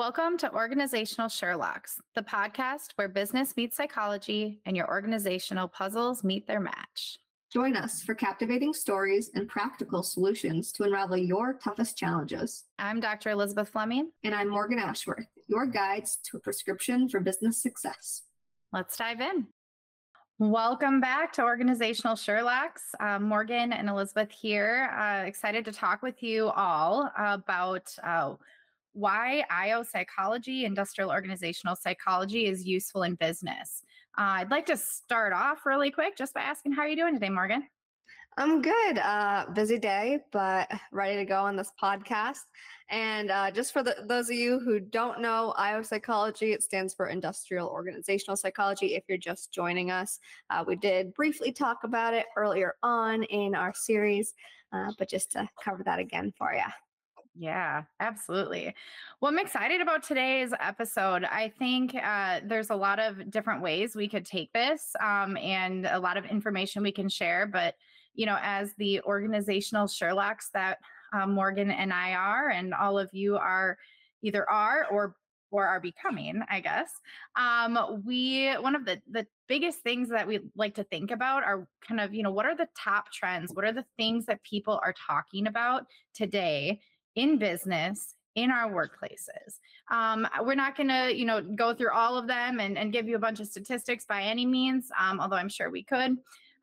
Welcome 0.00 0.38
to 0.38 0.50
Organizational 0.54 1.28
Sherlocks, 1.28 2.00
the 2.14 2.22
podcast 2.22 2.92
where 2.94 3.06
business 3.06 3.54
meets 3.54 3.76
psychology 3.76 4.58
and 4.64 4.74
your 4.74 4.88
organizational 4.88 5.68
puzzles 5.68 6.24
meet 6.24 6.46
their 6.46 6.58
match. 6.58 7.18
Join 7.52 7.76
us 7.76 8.02
for 8.02 8.14
captivating 8.14 8.72
stories 8.72 9.30
and 9.34 9.46
practical 9.46 10.02
solutions 10.02 10.72
to 10.72 10.84
unravel 10.84 11.18
your 11.18 11.52
toughest 11.52 11.98
challenges. 11.98 12.64
I'm 12.78 12.98
Dr. 12.98 13.28
Elizabeth 13.28 13.68
Fleming. 13.68 14.10
And 14.24 14.34
I'm 14.34 14.48
Morgan 14.48 14.78
Ashworth, 14.78 15.26
your 15.48 15.66
guides 15.66 16.16
to 16.30 16.38
a 16.38 16.40
prescription 16.40 17.06
for 17.06 17.20
business 17.20 17.60
success. 17.60 18.22
Let's 18.72 18.96
dive 18.96 19.20
in. 19.20 19.48
Welcome 20.38 21.02
back 21.02 21.34
to 21.34 21.42
Organizational 21.42 22.16
Sherlocks. 22.16 22.94
Uh, 22.98 23.18
Morgan 23.18 23.74
and 23.74 23.90
Elizabeth 23.90 24.30
here. 24.30 24.90
Uh, 24.98 25.26
excited 25.26 25.66
to 25.66 25.72
talk 25.72 26.00
with 26.00 26.22
you 26.22 26.48
all 26.48 27.12
about 27.18 27.94
uh, 28.02 28.36
why 28.92 29.44
IO 29.50 29.82
psychology, 29.82 30.64
industrial 30.64 31.10
organizational 31.10 31.76
psychology, 31.76 32.46
is 32.46 32.64
useful 32.64 33.02
in 33.02 33.14
business. 33.14 33.82
Uh, 34.18 34.42
I'd 34.42 34.50
like 34.50 34.66
to 34.66 34.76
start 34.76 35.32
off 35.32 35.64
really 35.64 35.90
quick 35.90 36.16
just 36.16 36.34
by 36.34 36.40
asking 36.40 36.72
how 36.72 36.82
are 36.82 36.88
you 36.88 36.96
doing 36.96 37.14
today, 37.14 37.28
Morgan? 37.28 37.66
I'm 38.36 38.62
good. 38.62 38.98
Uh, 38.98 39.46
busy 39.54 39.78
day, 39.78 40.20
but 40.32 40.70
ready 40.92 41.16
to 41.16 41.24
go 41.24 41.42
on 41.42 41.56
this 41.56 41.72
podcast. 41.80 42.38
And 42.88 43.30
uh, 43.30 43.50
just 43.50 43.72
for 43.72 43.82
the, 43.82 43.96
those 44.06 44.30
of 44.30 44.36
you 44.36 44.58
who 44.58 44.80
don't 44.80 45.20
know 45.20 45.54
IO 45.56 45.82
psychology, 45.82 46.52
it 46.52 46.62
stands 46.62 46.94
for 46.94 47.06
industrial 47.06 47.68
organizational 47.68 48.36
psychology. 48.36 48.94
If 48.94 49.04
you're 49.08 49.18
just 49.18 49.52
joining 49.52 49.90
us, 49.90 50.18
uh, 50.48 50.64
we 50.66 50.76
did 50.76 51.14
briefly 51.14 51.52
talk 51.52 51.84
about 51.84 52.14
it 52.14 52.26
earlier 52.36 52.74
on 52.82 53.22
in 53.24 53.54
our 53.54 53.72
series, 53.74 54.34
uh, 54.72 54.92
but 54.98 55.08
just 55.08 55.32
to 55.32 55.48
cover 55.62 55.82
that 55.84 55.98
again 55.98 56.32
for 56.36 56.52
you. 56.52 56.62
Yeah, 57.40 57.84
absolutely. 58.00 58.74
Well, 59.20 59.32
I'm 59.32 59.38
excited 59.38 59.80
about 59.80 60.02
today's 60.02 60.52
episode. 60.60 61.24
I 61.24 61.48
think 61.58 61.94
uh, 61.94 62.40
there's 62.44 62.68
a 62.68 62.76
lot 62.76 62.98
of 62.98 63.30
different 63.30 63.62
ways 63.62 63.96
we 63.96 64.08
could 64.08 64.26
take 64.26 64.52
this 64.52 64.94
um, 65.00 65.38
and 65.38 65.86
a 65.86 65.98
lot 65.98 66.18
of 66.18 66.26
information 66.26 66.82
we 66.82 66.92
can 66.92 67.08
share. 67.08 67.46
But, 67.46 67.76
you 68.14 68.26
know, 68.26 68.36
as 68.42 68.74
the 68.74 69.00
organizational 69.02 69.86
Sherlocks 69.86 70.50
that 70.52 70.80
uh, 71.14 71.26
Morgan 71.26 71.70
and 71.70 71.94
I 71.94 72.12
are, 72.12 72.50
and 72.50 72.74
all 72.74 72.98
of 72.98 73.08
you 73.14 73.38
are 73.38 73.78
either 74.22 74.48
are 74.50 74.86
or 74.90 75.14
or 75.50 75.66
are 75.66 75.80
becoming, 75.80 76.42
I 76.48 76.60
guess. 76.60 76.92
Um, 77.36 78.02
we 78.04 78.50
one 78.52 78.76
of 78.76 78.84
the 78.84 79.00
the 79.10 79.26
biggest 79.48 79.80
things 79.80 80.10
that 80.10 80.28
we 80.28 80.40
like 80.54 80.74
to 80.74 80.84
think 80.84 81.10
about 81.10 81.42
are 81.42 81.66
kind 81.88 82.00
of 82.00 82.12
you 82.14 82.22
know 82.22 82.30
what 82.32 82.44
are 82.44 82.54
the 82.56 82.68
top 82.78 83.10
trends? 83.12 83.50
What 83.54 83.64
are 83.64 83.72
the 83.72 83.86
things 83.96 84.26
that 84.26 84.42
people 84.42 84.78
are 84.84 84.94
talking 85.08 85.46
about 85.46 85.86
today 86.14 86.80
in 87.14 87.38
business 87.38 88.14
in 88.36 88.50
our 88.50 88.70
workplaces. 88.70 89.58
Um, 89.90 90.26
we're 90.42 90.54
not 90.54 90.76
going 90.76 90.88
to, 90.88 91.12
you 91.14 91.24
know, 91.24 91.40
go 91.42 91.74
through 91.74 91.92
all 91.92 92.16
of 92.16 92.26
them 92.26 92.60
and, 92.60 92.78
and 92.78 92.92
give 92.92 93.08
you 93.08 93.16
a 93.16 93.20
bunch 93.20 93.40
of 93.40 93.48
statistics 93.48 94.04
by 94.04 94.22
any 94.22 94.46
means, 94.46 94.88
um, 94.98 95.20
although 95.20 95.36
I'm 95.36 95.48
sure 95.48 95.70
we 95.70 95.82
could. 95.82 96.16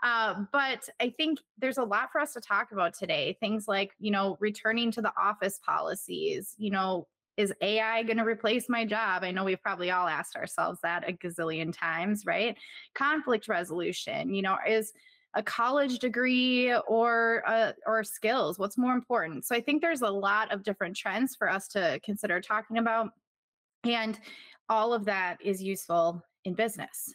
Uh, 0.03 0.43
but 0.51 0.87
I 1.01 1.09
think 1.09 1.39
there's 1.57 1.79
a 1.79 1.83
lot 1.83 2.11
for 2.11 2.21
us 2.21 2.33
to 2.33 2.41
talk 2.41 2.71
about 2.71 2.93
today. 2.93 3.35
Things 3.39 3.67
like, 3.67 3.91
you 3.99 4.11
know, 4.11 4.37
returning 4.39 4.91
to 4.91 5.01
the 5.01 5.11
office 5.19 5.59
policies, 5.65 6.53
you 6.57 6.69
know, 6.69 7.07
is 7.35 7.53
AI 7.61 8.03
going 8.03 8.17
to 8.17 8.23
replace 8.23 8.67
my 8.67 8.85
job? 8.85 9.23
I 9.23 9.31
know 9.31 9.43
we've 9.43 9.61
probably 9.61 9.91
all 9.91 10.07
asked 10.07 10.35
ourselves 10.35 10.79
that 10.81 11.07
a 11.07 11.13
gazillion 11.13 11.75
times, 11.75 12.25
right? 12.25 12.57
Conflict 12.95 13.47
resolution, 13.47 14.33
you 14.33 14.41
know, 14.41 14.57
is 14.67 14.91
a 15.35 15.43
college 15.43 15.99
degree 15.99 16.73
or 16.87 17.43
uh, 17.47 17.71
or 17.85 18.03
skills 18.03 18.57
what's 18.57 18.77
more 18.77 18.93
important 18.93 19.45
so 19.45 19.55
i 19.55 19.61
think 19.61 19.81
there's 19.81 20.01
a 20.01 20.09
lot 20.09 20.51
of 20.51 20.63
different 20.63 20.95
trends 20.95 21.35
for 21.35 21.49
us 21.49 21.67
to 21.67 21.99
consider 22.03 22.39
talking 22.39 22.77
about 22.77 23.09
and 23.83 24.19
all 24.69 24.93
of 24.93 25.05
that 25.05 25.37
is 25.41 25.61
useful 25.61 26.21
in 26.45 26.53
business 26.53 27.13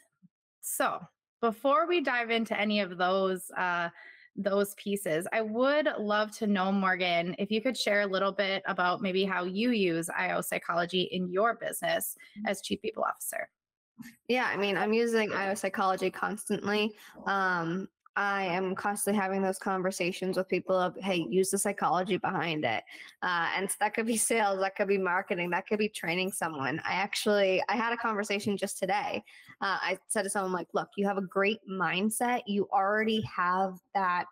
so 0.61 0.99
before 1.41 1.87
we 1.87 2.01
dive 2.01 2.29
into 2.29 2.59
any 2.59 2.79
of 2.79 2.97
those 2.97 3.51
uh, 3.57 3.89
those 4.35 4.73
pieces 4.75 5.27
i 5.33 5.41
would 5.41 5.87
love 5.99 6.31
to 6.31 6.47
know 6.47 6.71
morgan 6.71 7.35
if 7.37 7.51
you 7.51 7.61
could 7.61 7.77
share 7.77 8.01
a 8.01 8.07
little 8.07 8.31
bit 8.31 8.63
about 8.67 9.01
maybe 9.01 9.23
how 9.23 9.43
you 9.43 9.71
use 9.71 10.09
io 10.17 10.41
psychology 10.41 11.03
in 11.11 11.29
your 11.31 11.55
business 11.55 12.15
mm-hmm. 12.37 12.47
as 12.47 12.61
chief 12.61 12.81
people 12.81 13.03
officer 13.03 13.47
yeah, 14.27 14.49
I 14.51 14.57
mean, 14.57 14.77
I'm 14.77 14.93
using 14.93 15.31
IO 15.31 15.53
psychology 15.53 16.09
constantly. 16.09 16.93
Um, 17.25 17.87
I 18.15 18.45
am 18.45 18.75
constantly 18.75 19.19
having 19.19 19.41
those 19.41 19.57
conversations 19.57 20.37
with 20.37 20.47
people 20.47 20.75
of, 20.75 20.95
hey, 20.97 21.25
use 21.29 21.49
the 21.49 21.57
psychology 21.57 22.17
behind 22.17 22.63
it. 22.63 22.83
Uh, 23.21 23.49
and 23.57 23.69
that 23.79 23.93
could 23.93 24.05
be 24.05 24.17
sales, 24.17 24.59
that 24.59 24.75
could 24.75 24.87
be 24.87 24.97
marketing, 24.97 25.49
that 25.49 25.67
could 25.67 25.79
be 25.79 25.89
training 25.89 26.31
someone. 26.31 26.79
I 26.85 26.93
actually, 26.93 27.63
I 27.69 27.75
had 27.75 27.91
a 27.91 27.97
conversation 27.97 28.55
just 28.55 28.77
today. 28.77 29.23
Uh, 29.61 29.77
I 29.81 29.97
said 30.07 30.23
to 30.23 30.29
someone 30.29 30.51
like, 30.51 30.67
look, 30.73 30.89
you 30.95 31.07
have 31.07 31.17
a 31.17 31.21
great 31.21 31.59
mindset. 31.69 32.41
You 32.45 32.67
already 32.71 33.21
have 33.21 33.79
that 33.95 34.27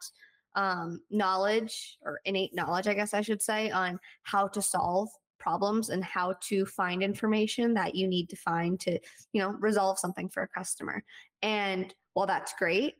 um, 0.55 1.01
knowledge 1.09 1.97
or 2.03 2.19
innate 2.25 2.53
knowledge, 2.53 2.87
I 2.87 2.93
guess 2.93 3.13
I 3.13 3.21
should 3.21 3.41
say, 3.41 3.71
on 3.71 3.99
how 4.23 4.47
to 4.49 4.61
solve 4.61 5.09
problems 5.39 5.89
and 5.89 6.03
how 6.03 6.35
to 6.39 6.65
find 6.67 7.01
information 7.01 7.73
that 7.73 7.95
you 7.95 8.07
need 8.07 8.29
to 8.29 8.35
find 8.35 8.79
to, 8.81 8.99
you 9.33 9.41
know, 9.41 9.49
resolve 9.59 9.97
something 9.97 10.29
for 10.29 10.43
a 10.43 10.47
customer. 10.47 11.03
And 11.41 11.93
while 12.13 12.27
that's 12.27 12.53
great, 12.59 12.95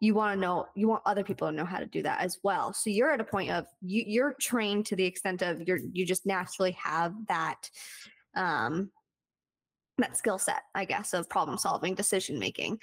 you 0.00 0.14
want 0.14 0.36
to 0.36 0.40
know 0.40 0.66
you 0.74 0.88
want 0.88 1.02
other 1.06 1.24
people 1.24 1.48
to 1.48 1.54
know 1.54 1.64
how 1.64 1.78
to 1.78 1.86
do 1.86 2.02
that 2.02 2.20
as 2.20 2.38
well 2.42 2.72
so 2.72 2.90
you're 2.90 3.12
at 3.12 3.20
a 3.20 3.24
point 3.24 3.50
of 3.50 3.66
you, 3.80 4.04
you're 4.06 4.34
trained 4.40 4.86
to 4.86 4.96
the 4.96 5.04
extent 5.04 5.42
of 5.42 5.62
you're 5.62 5.80
you 5.92 6.04
just 6.04 6.26
naturally 6.26 6.72
have 6.72 7.14
that 7.28 7.70
um 8.34 8.90
that 9.98 10.16
skill 10.16 10.38
set 10.38 10.62
i 10.74 10.84
guess 10.84 11.14
of 11.14 11.28
problem 11.28 11.58
solving 11.58 11.94
decision 11.94 12.38
making 12.38 12.78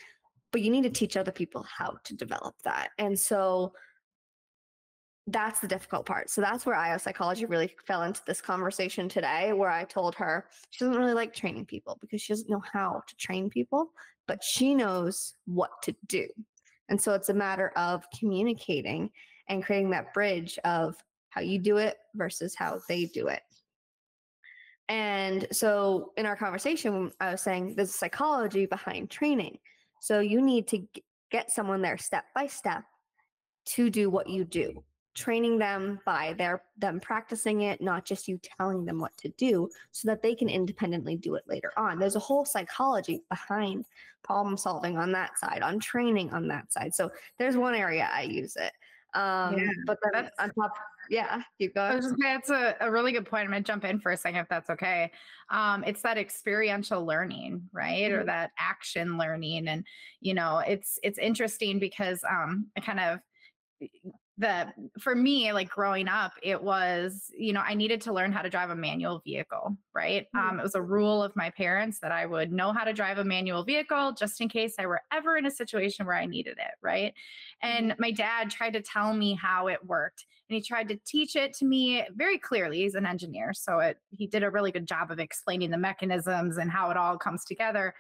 but 0.52 0.62
you 0.62 0.69
need 0.69 0.84
to 0.84 0.90
teach 0.90 1.18
other 1.18 1.31
people 1.31 1.63
how 1.63 1.96
to 2.03 2.16
develop 2.16 2.56
that 2.63 2.90
and 2.97 3.19
so 3.19 3.73
that's 5.28 5.59
the 5.59 5.68
difficult 5.68 6.06
part. 6.06 6.29
So 6.29 6.41
that's 6.41 6.66
where 6.66 6.75
IO 6.75 6.97
psychology 6.97 7.46
really 7.46 7.73
fell 7.85 8.03
into 8.03 8.22
this 8.28 8.41
conversation 8.41 9.07
today, 9.07 9.53
where 9.53 9.69
I 9.69 9.85
told 9.85 10.16
her 10.16 10.46
she 10.69 10.84
doesn't 10.84 11.00
really 11.00 11.13
like 11.13 11.34
training 11.34 11.66
people 11.66 11.97
because 12.02 12.22
she 12.22 12.34
doesn't 12.34 12.50
know 12.50 12.63
how 12.73 13.03
to 13.07 13.16
train 13.16 13.50
people, 13.50 13.91
but 14.28 14.44
she 14.44 14.75
knows 14.75 15.34
what 15.46 15.81
to 15.84 15.96
do. 16.07 16.28
And 16.90 17.02
so 17.02 17.14
it's 17.14 17.30
a 17.30 17.34
matter 17.34 17.72
of 17.76 18.04
communicating 18.18 19.10
and 19.50 19.64
creating 19.64 19.90
that 19.92 20.14
bridge 20.14 20.60
of 20.64 20.96
how 21.30 21.42
you 21.42 21.60
do 21.60 21.78
it 21.78 21.98
versus 22.16 22.56
how 22.56 22.80
they 22.88 23.06
do 23.06 23.28
it. 23.28 23.42
And 24.90 25.48
so 25.52 26.12
in 26.18 26.26
our 26.26 26.36
conversation, 26.36 27.12
I 27.20 27.32
was 27.32 27.42
saying 27.42 27.76
there's 27.76 27.90
a 27.90 27.94
psychology 27.94 28.66
behind 28.66 29.10
training. 29.10 29.58
So 30.02 30.20
you 30.20 30.42
need 30.42 30.68
to 30.68 30.86
get 31.32 31.52
someone 31.52 31.82
there 31.82 31.98
step 31.98 32.26
by 32.36 32.48
step 32.48 32.84
to 33.66 33.90
do 33.90 34.10
what 34.10 34.30
you 34.30 34.44
do 34.44 34.84
training 35.16 35.59
them 35.59 36.00
by 36.06 36.34
their 36.38 36.63
them 36.78 37.00
practicing 37.00 37.62
it 37.62 37.81
not 37.81 38.03
just 38.06 38.28
you 38.28 38.40
telling 38.57 38.84
them 38.85 39.00
what 39.00 39.16
to 39.18 39.29
do 39.29 39.69
so 39.91 40.07
that 40.07 40.22
they 40.24 40.34
can 40.34 40.50
independently 40.50 41.16
do 41.16 41.35
it 41.35 41.44
later 41.47 41.72
on. 41.78 42.00
There's 42.00 42.16
a 42.16 42.19
whole 42.19 42.46
psychology 42.46 43.23
behind 43.29 43.85
problem 44.23 44.57
solving 44.57 44.97
on 44.97 45.12
that 45.12 45.38
side 45.38 45.62
on 45.62 45.79
training 45.79 46.31
on 46.31 46.47
that 46.47 46.72
side. 46.72 46.96
So 46.96 47.12
there's 47.38 47.57
one 47.57 47.75
area 47.75 48.09
i 48.12 48.23
use 48.23 48.56
it. 48.56 48.72
Um 49.18 49.57
yeah, 49.57 49.69
but 49.85 50.00
then 50.12 50.29
on 50.40 50.52
top 50.53 50.73
yeah 51.09 51.41
you 51.59 51.69
go 51.69 52.00
that's 52.18 52.50
a, 52.50 52.75
a 52.79 52.90
really 52.90 53.12
good 53.12 53.28
point. 53.28 53.44
I'm 53.44 53.52
gonna 53.52 53.62
jump 53.62 53.85
in 53.85 54.00
for 54.00 54.13
a 54.13 54.18
second 54.18 54.40
if 54.40 54.50
that's 54.50 54.72
okay. 54.72 55.12
Um 55.52 55.84
it's 55.84 56.02
that 56.02 56.18
experiential 56.18 57.06
learning 57.06 57.69
right? 57.72 58.09
Mm-hmm. 58.09 58.22
or 58.22 58.23
that 58.25 58.52
action 58.57 59.19
learning. 59.19 59.68
And 59.68 59.85
you 60.22 60.34
know 60.34 60.57
it's 60.66 60.97
it's 61.03 61.19
interesting 61.19 61.78
because 61.78 62.23
um 62.28 62.68
i 62.75 62.79
kind 62.79 63.00
of 63.00 63.20
the 64.40 64.68
for 65.00 65.16
me 65.16 65.53
like 65.53 65.70
growing 65.70 66.08
up 66.08 66.34
it 66.41 66.62
was 66.62 67.32
you 67.38 67.53
know 67.53 67.62
i 67.68 67.76
needed 67.76 68.02
to 68.02 68.12
learn 68.12 68.32
how 68.32 68.41
to 68.41 68.50
drive 68.50 68.72
a 68.72 68.76
manual 68.76 69.22
vehicle 69.24 69.78
right 69.94 70.26
mm-hmm. 70.35 70.50
um, 70.50 70.59
it 70.59 70.64
was 70.64 70.74
a 70.74 70.82
rule 70.82 71.22
of 71.22 71.35
my 71.35 71.52
parents 71.52 72.00
that 72.00 72.12
i 72.12 72.26
would 72.26 72.52
know 72.52 72.74
how 72.74 72.84
to 72.84 72.94
drive 72.94 73.20
a 73.20 73.24
manual 73.24 73.64
vehicle 73.64 74.12
just 74.12 74.41
in 74.41 74.50
case 74.50 74.74
i 74.80 74.88
were 74.88 75.02
ever 75.12 75.38
in 75.38 75.46
a 75.46 75.52
situation 75.52 76.06
where 76.06 76.16
i 76.16 76.26
needed 76.26 76.58
it 76.58 76.74
right 76.82 77.14
and 77.62 77.91
mm-hmm. 77.91 78.02
my 78.02 78.12
dad 78.12 78.50
tried 78.50 78.74
to 78.74 78.82
tell 78.82 79.14
me 79.14 79.35
how 79.35 79.68
it 79.68 79.85
worked 79.85 80.26
and 80.50 80.56
he 80.56 80.62
tried 80.62 80.90
to 80.90 81.00
teach 81.06 81.36
it 81.36 81.53
to 81.53 81.66
me 81.66 82.03
very 82.16 82.40
clearly 82.40 82.82
he's 82.82 82.96
an 82.96 83.06
engineer 83.06 83.53
so 83.53 83.79
it 83.79 84.00
he 84.09 84.26
did 84.26 84.41
a 84.41 84.50
really 84.50 84.72
good 84.72 84.88
job 84.88 85.12
of 85.12 85.20
explaining 85.20 85.70
the 85.70 85.78
mechanisms 85.78 86.58
and 86.58 86.72
how 86.72 86.90
it 86.90 86.97
all 86.97 87.18
comes 87.18 87.46
together 87.46 87.94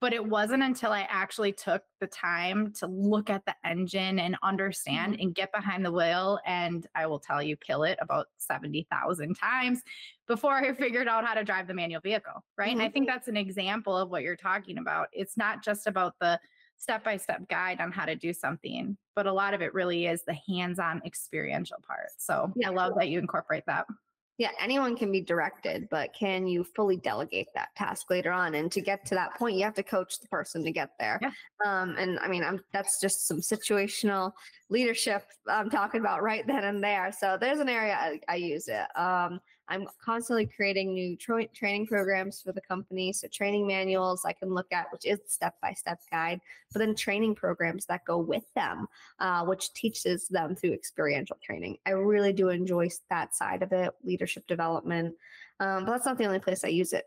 but 0.00 0.14
it 0.14 0.24
wasn't 0.24 0.62
until 0.62 0.92
I 0.92 1.06
actually 1.10 1.52
took 1.52 1.82
the 2.00 2.06
time 2.06 2.72
to 2.78 2.86
look 2.86 3.28
at 3.28 3.44
the 3.44 3.54
engine 3.64 4.18
and 4.18 4.36
understand 4.42 5.12
mm-hmm. 5.14 5.22
and 5.22 5.34
get 5.34 5.52
behind 5.52 5.84
the 5.84 5.92
wheel. 5.92 6.40
And 6.46 6.86
I 6.94 7.06
will 7.06 7.18
tell 7.18 7.42
you, 7.42 7.56
kill 7.56 7.84
it 7.84 7.98
about 8.00 8.28
70,000 8.38 9.34
times 9.34 9.82
before 10.26 10.54
I 10.54 10.72
figured 10.72 11.06
out 11.06 11.26
how 11.26 11.34
to 11.34 11.44
drive 11.44 11.66
the 11.66 11.74
manual 11.74 12.00
vehicle. 12.00 12.44
Right. 12.56 12.70
Mm-hmm. 12.70 12.80
And 12.80 12.82
I 12.82 12.90
think 12.90 13.06
mm-hmm. 13.06 13.14
that's 13.14 13.28
an 13.28 13.36
example 13.36 13.96
of 13.96 14.10
what 14.10 14.22
you're 14.22 14.36
talking 14.36 14.78
about. 14.78 15.08
It's 15.12 15.36
not 15.36 15.62
just 15.62 15.86
about 15.86 16.14
the 16.18 16.40
step 16.78 17.04
by 17.04 17.18
step 17.18 17.46
guide 17.48 17.78
on 17.80 17.92
how 17.92 18.06
to 18.06 18.16
do 18.16 18.32
something, 18.32 18.96
but 19.14 19.26
a 19.26 19.32
lot 19.32 19.52
of 19.52 19.60
it 19.60 19.74
really 19.74 20.06
is 20.06 20.22
the 20.24 20.36
hands 20.48 20.78
on 20.78 21.02
experiential 21.04 21.76
part. 21.86 22.08
So 22.16 22.50
yeah. 22.56 22.70
I 22.70 22.72
love 22.72 22.94
that 22.96 23.10
you 23.10 23.18
incorporate 23.18 23.64
that. 23.66 23.86
Yeah, 24.40 24.52
anyone 24.58 24.96
can 24.96 25.12
be 25.12 25.20
directed, 25.20 25.86
but 25.90 26.14
can 26.14 26.46
you 26.46 26.64
fully 26.64 26.96
delegate 26.96 27.48
that 27.54 27.68
task 27.76 28.08
later 28.08 28.32
on? 28.32 28.54
And 28.54 28.72
to 28.72 28.80
get 28.80 29.04
to 29.08 29.14
that 29.14 29.34
point, 29.34 29.54
you 29.54 29.64
have 29.64 29.74
to 29.74 29.82
coach 29.82 30.18
the 30.18 30.28
person 30.28 30.64
to 30.64 30.72
get 30.72 30.92
there. 30.98 31.20
Yeah. 31.20 31.30
Um, 31.66 31.94
and 31.98 32.18
I 32.20 32.26
mean, 32.26 32.42
I'm 32.42 32.58
that's 32.72 32.98
just 33.02 33.28
some 33.28 33.42
situational 33.42 34.32
leadership 34.70 35.26
I'm 35.46 35.68
talking 35.68 36.00
about 36.00 36.22
right 36.22 36.46
then 36.46 36.64
and 36.64 36.82
there. 36.82 37.12
So 37.12 37.36
there's 37.38 37.58
an 37.58 37.68
area 37.68 37.92
I, 37.92 38.18
I 38.28 38.36
use 38.36 38.66
it. 38.68 38.86
Um, 38.98 39.40
I'm 39.70 39.86
constantly 40.04 40.46
creating 40.46 40.92
new 40.92 41.16
tra- 41.16 41.46
training 41.46 41.86
programs 41.86 42.42
for 42.42 42.50
the 42.50 42.60
company. 42.60 43.12
So 43.12 43.28
training 43.28 43.66
manuals 43.66 44.24
I 44.24 44.32
can 44.32 44.52
look 44.52 44.66
at, 44.72 44.92
which 44.92 45.06
is 45.06 45.20
step 45.26 45.54
by 45.62 45.72
step 45.72 46.00
guide, 46.10 46.40
but 46.72 46.80
then 46.80 46.94
training 46.94 47.36
programs 47.36 47.86
that 47.86 48.04
go 48.04 48.18
with 48.18 48.42
them, 48.54 48.88
uh, 49.20 49.44
which 49.44 49.72
teaches 49.72 50.26
them 50.26 50.56
through 50.56 50.72
experiential 50.72 51.38
training. 51.40 51.78
I 51.86 51.90
really 51.90 52.32
do 52.32 52.48
enjoy 52.48 52.90
that 53.10 53.34
side 53.34 53.62
of 53.62 53.72
it, 53.72 53.90
leadership 54.02 54.46
development. 54.48 55.14
Um, 55.60 55.84
but 55.84 55.92
that's 55.92 56.06
not 56.06 56.18
the 56.18 56.26
only 56.26 56.40
place 56.40 56.64
I 56.64 56.68
use 56.68 56.92
it. 56.92 57.04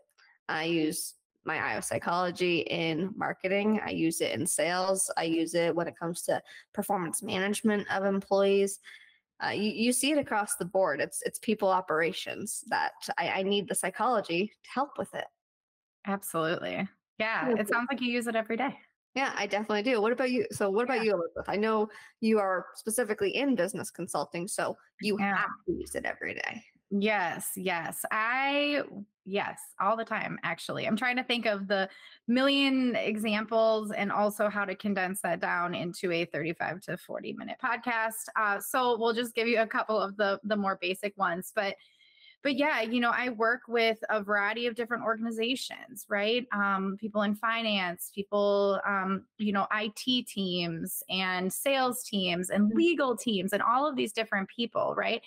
I 0.48 0.64
use 0.64 1.14
my 1.44 1.58
IO 1.58 1.80
psychology 1.80 2.60
in 2.60 3.12
marketing. 3.16 3.80
I 3.84 3.90
use 3.90 4.22
it 4.22 4.32
in 4.32 4.46
sales. 4.46 5.10
I 5.18 5.24
use 5.24 5.54
it 5.54 5.74
when 5.74 5.86
it 5.86 5.98
comes 5.98 6.22
to 6.22 6.42
performance 6.72 7.22
management 7.22 7.86
of 7.90 8.04
employees 8.04 8.78
uh, 9.44 9.50
you, 9.50 9.70
you 9.70 9.92
see 9.92 10.12
it 10.12 10.18
across 10.18 10.56
the 10.56 10.64
board. 10.64 11.00
It's 11.00 11.22
it's 11.22 11.38
people 11.38 11.68
operations 11.68 12.62
that 12.68 12.92
I, 13.18 13.28
I 13.28 13.42
need 13.42 13.68
the 13.68 13.74
psychology 13.74 14.52
to 14.64 14.70
help 14.70 14.90
with 14.98 15.14
it. 15.14 15.26
Absolutely. 16.06 16.88
Yeah. 17.18 17.54
It 17.56 17.68
sounds 17.68 17.86
like 17.90 18.00
you 18.00 18.10
use 18.10 18.26
it 18.26 18.36
every 18.36 18.56
day. 18.56 18.76
Yeah, 19.14 19.32
I 19.36 19.46
definitely 19.46 19.82
do. 19.82 20.00
What 20.00 20.12
about 20.12 20.32
you? 20.32 20.44
So, 20.50 20.68
what 20.70 20.84
about 20.84 20.98
yeah. 20.98 21.04
you, 21.04 21.12
Elizabeth? 21.12 21.48
I 21.48 21.54
know 21.54 21.88
you 22.20 22.40
are 22.40 22.66
specifically 22.74 23.30
in 23.36 23.54
business 23.54 23.90
consulting, 23.90 24.48
so 24.48 24.76
you 25.00 25.16
yeah. 25.20 25.36
have 25.36 25.50
to 25.66 25.72
use 25.72 25.94
it 25.94 26.04
every 26.04 26.34
day. 26.34 26.64
Yes, 26.90 27.52
yes. 27.56 28.04
I 28.10 28.82
yes, 29.24 29.60
all 29.80 29.96
the 29.96 30.04
time 30.04 30.38
actually. 30.42 30.86
I'm 30.86 30.96
trying 30.96 31.16
to 31.16 31.24
think 31.24 31.46
of 31.46 31.66
the 31.66 31.88
million 32.28 32.94
examples 32.94 33.90
and 33.90 34.12
also 34.12 34.48
how 34.48 34.64
to 34.64 34.74
condense 34.74 35.20
that 35.22 35.40
down 35.40 35.74
into 35.74 36.12
a 36.12 36.26
35 36.26 36.82
to 36.82 36.96
40 36.96 37.32
minute 37.32 37.56
podcast. 37.62 38.28
Uh, 38.36 38.60
so 38.60 38.98
we'll 38.98 39.14
just 39.14 39.34
give 39.34 39.48
you 39.48 39.60
a 39.60 39.66
couple 39.66 40.00
of 40.00 40.16
the 40.16 40.38
the 40.44 40.56
more 40.56 40.78
basic 40.80 41.16
ones, 41.16 41.52
but 41.54 41.74
but 42.44 42.56
yeah, 42.56 42.82
you 42.82 43.00
know, 43.00 43.10
I 43.10 43.30
work 43.30 43.62
with 43.68 43.98
a 44.10 44.22
variety 44.22 44.66
of 44.66 44.74
different 44.74 45.02
organizations, 45.02 46.04
right? 46.10 46.46
Um, 46.52 46.98
people 47.00 47.22
in 47.22 47.34
finance, 47.34 48.12
people, 48.14 48.82
um, 48.86 49.24
you 49.38 49.50
know, 49.50 49.66
IT 49.74 50.26
teams 50.26 51.02
and 51.08 51.50
sales 51.50 52.04
teams 52.04 52.50
and 52.50 52.68
mm-hmm. 52.68 52.76
legal 52.76 53.16
teams 53.16 53.54
and 53.54 53.62
all 53.62 53.88
of 53.88 53.96
these 53.96 54.12
different 54.12 54.50
people, 54.54 54.94
right? 54.94 55.22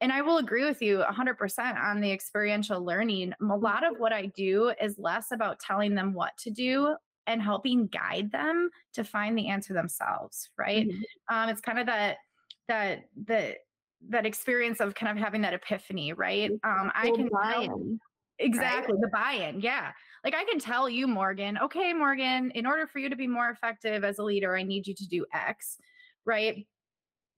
And 0.00 0.12
I 0.12 0.20
will 0.20 0.38
agree 0.38 0.64
with 0.64 0.82
you 0.82 0.98
100% 0.98 1.82
on 1.82 2.00
the 2.00 2.12
experiential 2.12 2.84
learning. 2.84 3.32
A 3.40 3.56
lot 3.56 3.84
of 3.84 3.98
what 3.98 4.12
I 4.12 4.26
do 4.36 4.72
is 4.80 4.98
less 4.98 5.32
about 5.32 5.58
telling 5.58 5.94
them 5.94 6.12
what 6.12 6.36
to 6.38 6.50
do 6.50 6.96
and 7.26 7.42
helping 7.42 7.86
guide 7.86 8.30
them 8.30 8.70
to 8.94 9.04
find 9.04 9.36
the 9.36 9.48
answer 9.48 9.72
themselves, 9.72 10.50
right? 10.58 10.86
Mm-hmm. 10.86 11.34
Um, 11.34 11.48
it's 11.48 11.60
kind 11.60 11.78
of 11.78 11.86
that 11.86 12.18
that 12.68 13.04
that 13.26 13.56
that 14.08 14.26
experience 14.26 14.80
of 14.80 14.94
kind 14.94 15.16
of 15.16 15.22
having 15.22 15.40
that 15.42 15.54
epiphany, 15.54 16.12
right? 16.12 16.50
Um, 16.62 16.92
I 16.94 17.10
can 17.14 17.28
buy-in, 17.32 17.98
exactly 18.38 18.94
right? 18.94 19.00
the 19.00 19.08
buy-in, 19.08 19.60
yeah. 19.60 19.92
Like 20.24 20.34
I 20.34 20.44
can 20.44 20.58
tell 20.58 20.88
you, 20.88 21.06
Morgan, 21.06 21.58
okay, 21.58 21.92
Morgan, 21.92 22.50
in 22.52 22.66
order 22.66 22.86
for 22.86 22.98
you 22.98 23.08
to 23.08 23.16
be 23.16 23.26
more 23.26 23.50
effective 23.50 24.04
as 24.04 24.18
a 24.18 24.22
leader, 24.22 24.56
I 24.56 24.62
need 24.62 24.86
you 24.86 24.94
to 24.94 25.06
do 25.06 25.24
X, 25.32 25.78
right? 26.24 26.66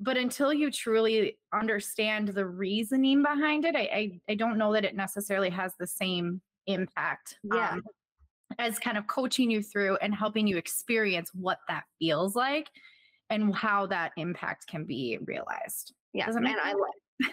But 0.01 0.17
until 0.17 0.53
you 0.53 0.71
truly 0.71 1.39
understand 1.53 2.29
the 2.29 2.47
reasoning 2.47 3.23
behind 3.23 3.65
it, 3.65 3.75
I, 3.75 3.81
I, 3.81 4.21
I 4.31 4.35
don't 4.35 4.59
know 4.59 4.73
that 4.73 4.85
it 4.85 4.95
necessarily 4.95 5.51
has 5.51 5.75
the 5.79 5.87
same 5.87 6.41
impact. 6.67 7.39
Yeah. 7.43 7.73
Um, 7.73 7.83
as 8.59 8.79
kind 8.79 8.97
of 8.97 9.07
coaching 9.07 9.51
you 9.51 9.63
through 9.63 9.97
and 9.97 10.15
helping 10.15 10.47
you 10.47 10.57
experience 10.57 11.31
what 11.35 11.59
that 11.69 11.85
feels 11.99 12.35
like 12.35 12.69
and 13.29 13.55
how 13.55 13.87
that 13.87 14.13
impact 14.17 14.67
can 14.67 14.85
be 14.85 15.19
realized. 15.27 15.93
Yeah. 16.15 16.31
And 16.31 16.49
I 16.49 16.75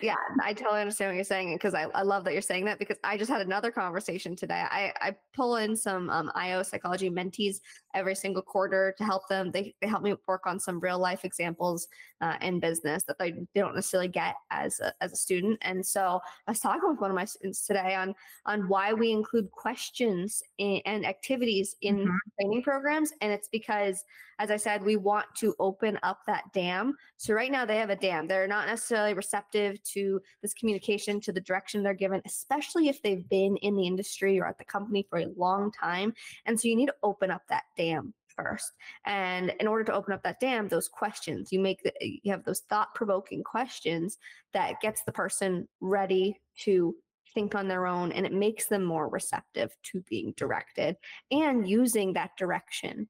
yeah, 0.02 0.16
I 0.42 0.54
totally 0.54 0.82
understand 0.82 1.10
what 1.10 1.16
you're 1.16 1.24
saying 1.24 1.56
because 1.56 1.74
I, 1.76 1.84
I 1.94 2.02
love 2.02 2.24
that 2.26 2.34
you're 2.34 2.42
saying 2.42 2.66
that 2.66 2.80
because 2.80 2.98
I 3.04 3.18
just 3.18 3.30
had 3.30 3.42
another 3.42 3.72
conversation 3.72 4.36
today. 4.36 4.64
I, 4.70 4.92
I 5.00 5.16
pull 5.36 5.58
in 5.58 5.76
some 5.76 6.10
um, 6.10 6.32
IO 6.34 6.64
psychology 6.64 7.10
mentees 7.10 7.58
every 7.94 8.16
single 8.16 8.42
quarter 8.42 8.96
to 8.98 9.04
help 9.04 9.28
them. 9.30 9.52
They, 9.52 9.76
they 9.82 9.88
help 9.88 10.02
me 10.02 10.16
work 10.28 10.48
on 10.48 10.60
some 10.60 10.80
real 10.80 10.98
life 10.98 11.24
examples 11.24 11.88
uh, 12.22 12.36
in 12.42 12.60
business 12.60 13.04
that 13.04 13.20
they 13.20 13.34
don't 13.54 13.76
necessarily 13.76 14.08
get 14.08 14.36
as 14.50 14.80
a, 14.80 14.92
as 15.02 15.14
a 15.14 15.18
student. 15.18 15.60
And 15.62 15.86
so 15.86 16.20
I 16.48 16.52
was 16.52 16.60
talking 16.60 16.90
with 16.90 17.00
one 17.00 17.12
of 17.12 17.16
my 17.16 17.26
students 17.26 17.66
today 17.66 17.96
on 17.96 18.16
on 18.46 18.68
why 18.68 18.94
we 18.94 19.12
include 19.12 19.52
questions 19.52 20.42
in, 20.58 20.82
and 20.86 21.06
activities 21.06 21.76
in 21.82 21.98
mm-hmm. 21.98 22.16
training 22.40 22.64
programs, 22.64 23.12
and 23.22 23.32
it's 23.32 23.50
because 23.50 24.04
as 24.40 24.52
I 24.52 24.58
said, 24.58 24.84
we 24.84 24.98
want 24.98 25.28
to 25.38 25.56
open 25.60 25.98
up 26.04 26.20
that 26.28 26.52
dam. 26.54 26.96
So 27.18 27.34
right 27.34 27.52
now 27.52 27.66
they 27.66 27.78
have 27.78 27.90
a 27.90 27.96
dam. 27.96 28.28
They're 28.28 28.48
not 28.48 28.68
necessarily 28.68 29.14
receptive 29.14 29.75
to 29.94 30.22
this 30.42 30.54
communication, 30.54 31.20
to 31.22 31.32
the 31.32 31.42
direction 31.42 31.84
they're 31.84 31.94
given, 31.94 32.22
especially 32.26 32.88
if 32.88 33.02
they've 33.02 33.28
been 33.30 33.58
in 33.58 33.76
the 33.76 33.88
industry 33.88 34.40
or 34.40 34.48
at 34.48 34.58
the 34.58 34.66
company 34.66 35.06
for 35.10 35.20
a 35.20 35.28
long 35.38 35.72
time. 35.72 36.14
And 36.46 36.60
so 36.60 36.68
you 36.68 36.76
need 36.76 36.88
to 36.88 36.96
open 37.04 37.32
up 37.32 37.42
that 37.50 37.64
dam 37.78 38.14
first. 38.36 38.74
And 39.06 39.54
in 39.60 39.68
order 39.68 39.84
to 39.86 39.94
open 39.94 40.14
up 40.14 40.24
that 40.24 40.40
dam, 40.40 40.68
those 40.68 40.88
questions, 40.88 41.52
you 41.52 41.60
make 41.60 41.82
the, 41.84 41.94
you 42.02 42.32
have 42.32 42.44
those 42.44 42.62
thought-provoking 42.70 43.44
questions 43.44 44.18
that 44.54 44.82
gets 44.82 45.04
the 45.04 45.12
person 45.12 45.68
ready 45.80 46.40
to 46.64 46.96
think 47.34 47.56
on 47.56 47.68
their 47.68 47.86
own 47.86 48.12
and 48.14 48.26
it 48.26 48.34
makes 48.34 48.68
them 48.68 48.84
more 48.84 49.10
receptive 49.10 49.76
to 49.84 50.02
being 50.10 50.34
directed 50.38 50.96
and 51.32 51.68
using 51.68 52.14
that 52.14 52.32
direction 52.38 53.10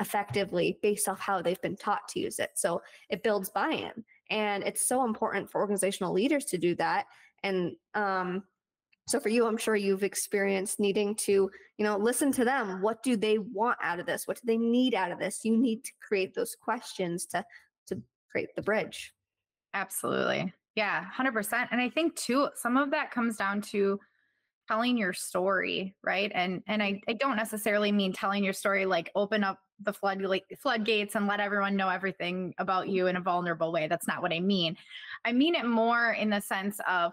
effectively 0.00 0.78
based 0.80 1.08
off 1.08 1.18
how 1.18 1.42
they've 1.42 1.60
been 1.60 1.76
taught 1.76 2.06
to 2.08 2.20
use 2.20 2.38
it. 2.38 2.50
So 2.54 2.82
it 3.10 3.24
builds 3.24 3.50
buy 3.50 3.70
in. 3.70 4.04
And 4.30 4.62
it's 4.64 4.86
so 4.86 5.04
important 5.04 5.50
for 5.50 5.60
organizational 5.60 6.12
leaders 6.12 6.44
to 6.46 6.58
do 6.58 6.74
that. 6.76 7.06
And 7.42 7.76
um, 7.94 8.42
so 9.06 9.18
for 9.18 9.30
you, 9.30 9.46
I'm 9.46 9.56
sure 9.56 9.74
you've 9.74 10.02
experienced 10.02 10.78
needing 10.78 11.14
to, 11.16 11.32
you 11.32 11.84
know, 11.84 11.96
listen 11.96 12.30
to 12.32 12.44
them. 12.44 12.82
What 12.82 13.02
do 13.02 13.16
they 13.16 13.38
want 13.38 13.78
out 13.82 14.00
of 14.00 14.06
this? 14.06 14.26
What 14.26 14.36
do 14.36 14.42
they 14.44 14.58
need 14.58 14.94
out 14.94 15.10
of 15.10 15.18
this? 15.18 15.44
You 15.44 15.56
need 15.56 15.82
to 15.84 15.92
create 16.06 16.34
those 16.34 16.54
questions 16.54 17.24
to 17.26 17.44
to 17.86 18.02
create 18.30 18.54
the 18.54 18.62
bridge. 18.62 19.14
Absolutely. 19.72 20.52
Yeah, 20.74 21.06
100%. 21.18 21.68
And 21.70 21.80
I 21.80 21.88
think 21.88 22.16
too 22.16 22.48
some 22.54 22.76
of 22.76 22.90
that 22.90 23.10
comes 23.10 23.36
down 23.36 23.62
to 23.62 23.98
telling 24.68 24.98
your 24.98 25.14
story, 25.14 25.96
right? 26.04 26.30
And 26.34 26.62
and 26.66 26.82
I, 26.82 27.00
I 27.08 27.14
don't 27.14 27.36
necessarily 27.36 27.90
mean 27.90 28.12
telling 28.12 28.44
your 28.44 28.52
story 28.52 28.84
like 28.84 29.10
open 29.14 29.42
up 29.42 29.58
the 29.80 29.92
flood 29.92 30.22
floodgates 30.58 31.14
and 31.14 31.26
let 31.26 31.40
everyone 31.40 31.76
know 31.76 31.88
everything 31.88 32.54
about 32.58 32.88
you 32.88 33.06
in 33.06 33.16
a 33.16 33.20
vulnerable 33.20 33.72
way. 33.72 33.86
That's 33.86 34.08
not 34.08 34.22
what 34.22 34.32
I 34.32 34.40
mean. 34.40 34.76
I 35.24 35.32
mean 35.32 35.54
it 35.54 35.66
more 35.66 36.12
in 36.12 36.30
the 36.30 36.40
sense 36.40 36.80
of 36.88 37.12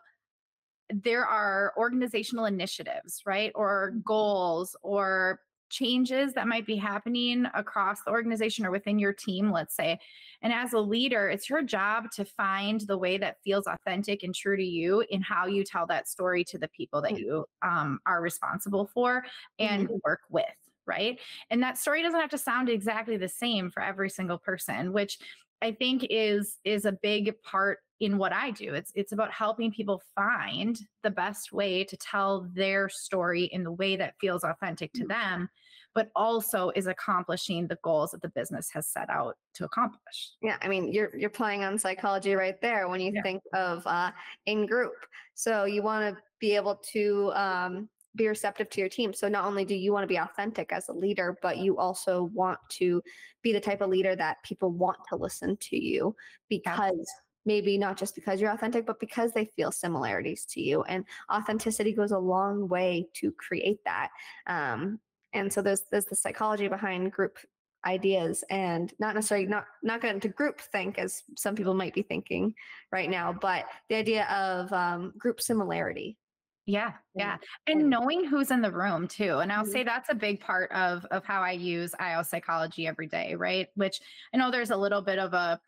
there 0.89 1.25
are 1.25 1.73
organizational 1.77 2.45
initiatives, 2.45 3.21
right? 3.25 3.51
Or 3.55 3.93
goals 4.03 4.75
or 4.83 5.39
changes 5.69 6.33
that 6.33 6.47
might 6.47 6.65
be 6.65 6.75
happening 6.75 7.45
across 7.53 8.03
the 8.03 8.11
organization 8.11 8.65
or 8.65 8.71
within 8.71 8.99
your 8.99 9.13
team, 9.13 9.51
let's 9.51 9.75
say. 9.75 9.99
And 10.41 10.53
as 10.53 10.73
a 10.73 10.79
leader, 10.79 11.27
it's 11.29 11.49
your 11.49 11.63
job 11.63 12.11
to 12.15 12.25
find 12.25 12.81
the 12.81 12.97
way 12.97 13.17
that 13.17 13.37
feels 13.43 13.65
authentic 13.65 14.23
and 14.23 14.33
true 14.33 14.55
to 14.55 14.63
you 14.63 15.03
in 15.09 15.21
how 15.21 15.47
you 15.47 15.63
tell 15.63 15.87
that 15.87 16.07
story 16.07 16.43
to 16.45 16.57
the 16.57 16.67
people 16.69 17.01
that 17.01 17.19
you 17.19 17.45
um, 17.63 17.99
are 18.05 18.21
responsible 18.21 18.89
for 18.93 19.25
and 19.57 19.87
mm-hmm. 19.87 19.97
work 20.03 20.21
with 20.29 20.45
right? 20.85 21.19
And 21.49 21.61
that 21.63 21.77
story 21.77 22.01
doesn't 22.01 22.19
have 22.19 22.29
to 22.31 22.37
sound 22.37 22.69
exactly 22.69 23.17
the 23.17 23.29
same 23.29 23.71
for 23.71 23.81
every 23.81 24.09
single 24.09 24.37
person, 24.37 24.93
which 24.93 25.19
I 25.61 25.71
think 25.71 26.05
is 26.09 26.57
is 26.63 26.85
a 26.85 26.91
big 26.91 27.33
part 27.43 27.79
in 27.99 28.17
what 28.17 28.33
I 28.33 28.51
do. 28.51 28.73
It's 28.73 28.91
it's 28.95 29.13
about 29.13 29.31
helping 29.31 29.71
people 29.71 30.01
find 30.15 30.77
the 31.03 31.11
best 31.11 31.51
way 31.51 31.83
to 31.85 31.97
tell 31.97 32.47
their 32.53 32.89
story 32.89 33.45
in 33.45 33.63
the 33.63 33.71
way 33.71 33.95
that 33.95 34.15
feels 34.19 34.43
authentic 34.43 34.91
to 34.93 35.05
mm. 35.05 35.09
them, 35.09 35.49
but 35.93 36.09
also 36.15 36.71
is 36.75 36.87
accomplishing 36.87 37.67
the 37.67 37.79
goals 37.83 38.11
that 38.11 38.21
the 38.21 38.29
business 38.29 38.69
has 38.71 38.87
set 38.87 39.09
out 39.09 39.37
to 39.53 39.65
accomplish. 39.65 40.31
Yeah, 40.41 40.57
I 40.61 40.67
mean, 40.67 40.91
you're 40.91 41.15
you're 41.15 41.29
playing 41.29 41.63
on 41.63 41.79
psychology 41.79 42.35
right 42.35 42.59
there 42.61 42.89
when 42.89 42.99
you 42.99 43.13
yeah. 43.15 43.21
think 43.21 43.41
of 43.53 43.85
uh, 43.87 44.11
in 44.45 44.65
group. 44.65 44.93
So 45.35 45.65
you 45.65 45.81
want 45.81 46.15
to 46.15 46.21
be 46.39 46.55
able 46.55 46.75
to 46.93 47.31
um, 47.33 47.89
be 48.15 48.27
receptive 48.27 48.69
to 48.69 48.79
your 48.79 48.89
team. 48.89 49.13
So 49.13 49.27
not 49.27 49.45
only 49.45 49.65
do 49.65 49.75
you 49.75 49.91
want 49.91 50.03
to 50.03 50.07
be 50.07 50.17
authentic 50.17 50.71
as 50.71 50.89
a 50.89 50.93
leader, 50.93 51.37
but 51.41 51.57
you 51.57 51.77
also 51.77 52.29
want 52.33 52.59
to 52.71 53.01
be 53.41 53.53
the 53.53 53.59
type 53.59 53.81
of 53.81 53.89
leader 53.89 54.15
that 54.15 54.43
people 54.43 54.71
want 54.71 54.97
to 55.09 55.15
listen 55.15 55.57
to 55.57 55.77
you 55.77 56.15
because 56.49 57.07
maybe 57.45 57.77
not 57.77 57.97
just 57.97 58.15
because 58.15 58.41
you're 58.41 58.51
authentic, 58.51 58.85
but 58.85 58.99
because 58.99 59.31
they 59.31 59.45
feel 59.55 59.71
similarities 59.71 60.45
to 60.45 60.61
you. 60.61 60.83
And 60.83 61.05
authenticity 61.31 61.93
goes 61.93 62.11
a 62.11 62.17
long 62.17 62.67
way 62.67 63.07
to 63.15 63.31
create 63.31 63.79
that. 63.85 64.09
Um, 64.47 64.99
and 65.33 65.51
so 65.51 65.61
there's 65.61 65.83
there's 65.91 66.05
the 66.05 66.15
psychology 66.15 66.67
behind 66.67 67.11
group 67.11 67.37
ideas 67.85 68.43
and 68.49 68.93
not 68.99 69.13
necessarily 69.13 69.45
not 69.45 69.65
not 69.83 70.01
get 70.01 70.15
into 70.15 70.27
group 70.27 70.59
think 70.59 70.97
as 70.97 71.21
some 71.37 71.55
people 71.55 71.75
might 71.75 71.93
be 71.93 72.01
thinking 72.01 72.51
right 72.91 73.11
now 73.11 73.31
but 73.31 73.65
the 73.89 73.95
idea 73.95 74.25
of 74.25 74.73
um, 74.73 75.13
group 75.19 75.39
similarity 75.39 76.17
yeah, 76.65 76.93
yeah. 77.13 77.37
And 77.67 77.89
knowing 77.91 78.25
who's 78.25 78.49
in 78.49 78.61
the 78.61 78.71
room 78.71 79.07
too. 79.07 79.37
And 79.37 79.51
I'll 79.51 79.65
Mhm. 79.65 79.71
say 79.71 79.83
that's 79.83 80.09
a 80.09 80.15
big 80.15 80.39
part 80.41 80.71
of 80.71 81.05
of 81.11 81.23
how 81.23 81.41
I 81.41 81.51
use 81.51 81.93
IO 81.99 82.23
psychology 82.23 82.87
every 82.87 83.07
day, 83.07 83.35
right? 83.35 83.69
Which 83.75 84.01
I 84.33 84.37
know 84.37 84.49
there's 84.49 84.71
a 84.71 84.77
little 84.77 85.01
bit 85.03 85.19
of 85.19 85.33
a 85.33 85.61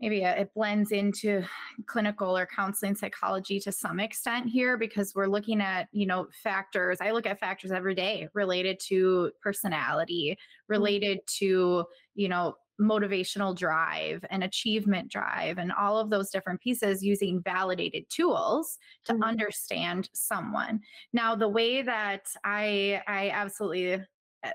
maybe 0.00 0.22
a, 0.22 0.34
it 0.40 0.54
blends 0.54 0.92
into 0.92 1.42
clinical 1.86 2.36
or 2.36 2.46
counseling 2.46 2.94
psychology 2.94 3.60
to 3.60 3.70
some 3.72 4.00
extent 4.00 4.48
here 4.48 4.76
because 4.78 5.14
we're 5.14 5.26
looking 5.26 5.60
at 5.60 5.88
you 5.92 6.06
know 6.06 6.26
factors 6.42 6.98
i 7.00 7.10
look 7.10 7.26
at 7.26 7.38
factors 7.38 7.70
every 7.70 7.94
day 7.94 8.28
related 8.32 8.78
to 8.80 9.30
personality 9.42 10.38
related 10.68 11.20
to 11.26 11.84
you 12.14 12.28
know 12.28 12.54
motivational 12.80 13.54
drive 13.56 14.24
and 14.30 14.42
achievement 14.42 15.10
drive 15.10 15.58
and 15.58 15.72
all 15.72 15.98
of 15.98 16.10
those 16.10 16.30
different 16.30 16.60
pieces 16.60 17.04
using 17.04 17.42
validated 17.42 18.04
tools 18.08 18.78
to 19.04 19.14
Mhm. 19.14 19.22
understand 19.22 20.08
someone 20.14 20.80
now 21.12 21.34
the 21.34 21.48
way 21.48 21.82
that 21.82 22.26
i 22.44 23.02
i 23.06 23.30
absolutely 23.30 24.02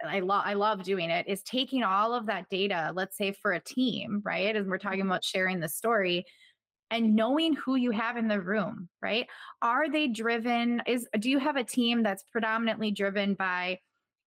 I 0.03 0.20
love 0.22 0.41
I 0.46 0.53
love 0.55 0.82
doing 0.84 1.12
it 1.12 1.27
is 1.27 1.44
taking 1.44 1.84
all 1.84 2.15
of 2.15 2.25
that 2.25 2.50
data, 2.50 2.91
let's 2.96 3.15
say 3.17 3.32
for 3.34 3.53
a 3.53 3.60
team, 3.60 4.22
right? 4.25 4.55
As 4.55 4.65
we're 4.65 4.79
talking 4.79 5.01
about 5.01 5.24
sharing 5.24 5.60
the 5.60 5.70
story 5.70 6.25
and 6.91 7.15
knowing 7.15 7.53
who 7.55 7.75
you 7.75 7.91
have 7.91 8.17
in 8.17 8.27
the 8.27 8.41
room, 8.41 8.89
right? 9.01 9.27
Are 9.62 9.89
they 9.89 10.08
driven 10.08 10.82
is 10.88 11.08
do 11.20 11.29
you 11.29 11.39
have 11.39 11.55
a 11.58 11.63
team 11.63 12.03
that's 12.03 12.24
predominantly 12.24 12.91
driven 12.91 13.34
by 13.36 13.79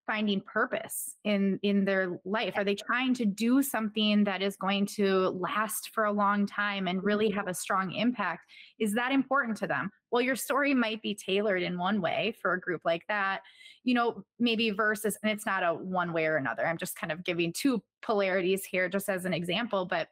finding 0.08 0.40
purpose 0.40 1.14
in 1.22 1.60
in 1.62 1.84
their 1.84 2.18
life? 2.24 2.54
Are 2.56 2.64
they 2.64 2.74
trying 2.74 3.14
to 3.14 3.24
do 3.24 3.62
something 3.62 4.24
that 4.24 4.42
is 4.42 4.56
going 4.56 4.86
to 4.96 5.28
last 5.28 5.90
for 5.92 6.06
a 6.06 6.12
long 6.12 6.46
time 6.46 6.88
and 6.88 7.04
really 7.04 7.28
mm-hmm. 7.28 7.36
have 7.36 7.46
a 7.46 7.54
strong 7.54 7.92
impact? 7.92 8.40
Is 8.80 8.94
that 8.94 9.12
important 9.12 9.56
to 9.58 9.68
them? 9.68 9.90
Well, 10.10 10.22
your 10.22 10.36
story 10.36 10.74
might 10.74 11.02
be 11.02 11.14
tailored 11.14 11.62
in 11.62 11.78
one 11.78 12.00
way 12.00 12.34
for 12.42 12.54
a 12.54 12.60
group 12.60 12.80
like 12.84 13.02
that 13.08 13.42
you 13.88 13.94
know, 13.94 14.22
maybe 14.38 14.68
versus, 14.68 15.16
and 15.22 15.32
it's 15.32 15.46
not 15.46 15.62
a 15.62 15.72
one 15.72 16.12
way 16.12 16.26
or 16.26 16.36
another. 16.36 16.66
I'm 16.66 16.76
just 16.76 16.94
kind 16.94 17.10
of 17.10 17.24
giving 17.24 17.54
two 17.54 17.82
polarities 18.02 18.66
here, 18.66 18.86
just 18.86 19.08
as 19.08 19.24
an 19.24 19.32
example. 19.32 19.86
But 19.86 20.08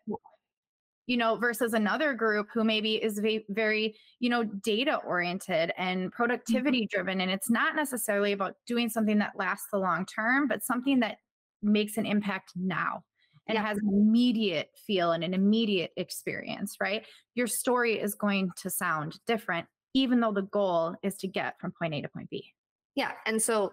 you 1.06 1.16
know, 1.16 1.36
versus 1.36 1.72
another 1.72 2.14
group 2.14 2.48
who 2.52 2.64
maybe 2.64 2.94
is 2.94 3.20
very, 3.48 3.96
you 4.18 4.28
know, 4.28 4.44
data 4.44 4.96
oriented 5.06 5.72
and 5.76 6.00
mm-hmm. 6.00 6.08
productivity 6.10 6.88
driven. 6.90 7.20
And 7.20 7.30
it's 7.30 7.50
not 7.50 7.76
necessarily 7.76 8.32
about 8.32 8.56
doing 8.66 8.88
something 8.88 9.18
that 9.18 9.32
lasts 9.36 9.68
the 9.72 9.78
long 9.78 10.04
term, 10.04 10.48
but 10.48 10.64
something 10.64 11.00
that 11.00 11.18
makes 11.62 11.96
an 11.96 12.06
impact 12.06 12.52
now 12.56 13.02
and 13.48 13.56
Yeah. 13.56 13.66
has 13.66 13.78
an 13.78 13.88
immediate 13.88 14.70
feel 14.86 15.12
and 15.12 15.22
an 15.22 15.32
immediate 15.32 15.92
experience, 15.96 16.76
right? 16.80 17.06
Your 17.34 17.46
story 17.46 18.00
is 18.00 18.14
going 18.14 18.50
to 18.62 18.70
sound 18.70 19.18
different, 19.26 19.66
even 19.94 20.20
though 20.20 20.32
the 20.32 20.42
goal 20.42 20.96
is 21.02 21.16
to 21.18 21.28
get 21.28 21.54
from 21.60 21.72
point 21.72 21.94
A 21.94 22.02
to 22.02 22.08
point 22.08 22.28
B. 22.30 22.52
Yeah. 22.96 23.12
And 23.26 23.40
so 23.40 23.72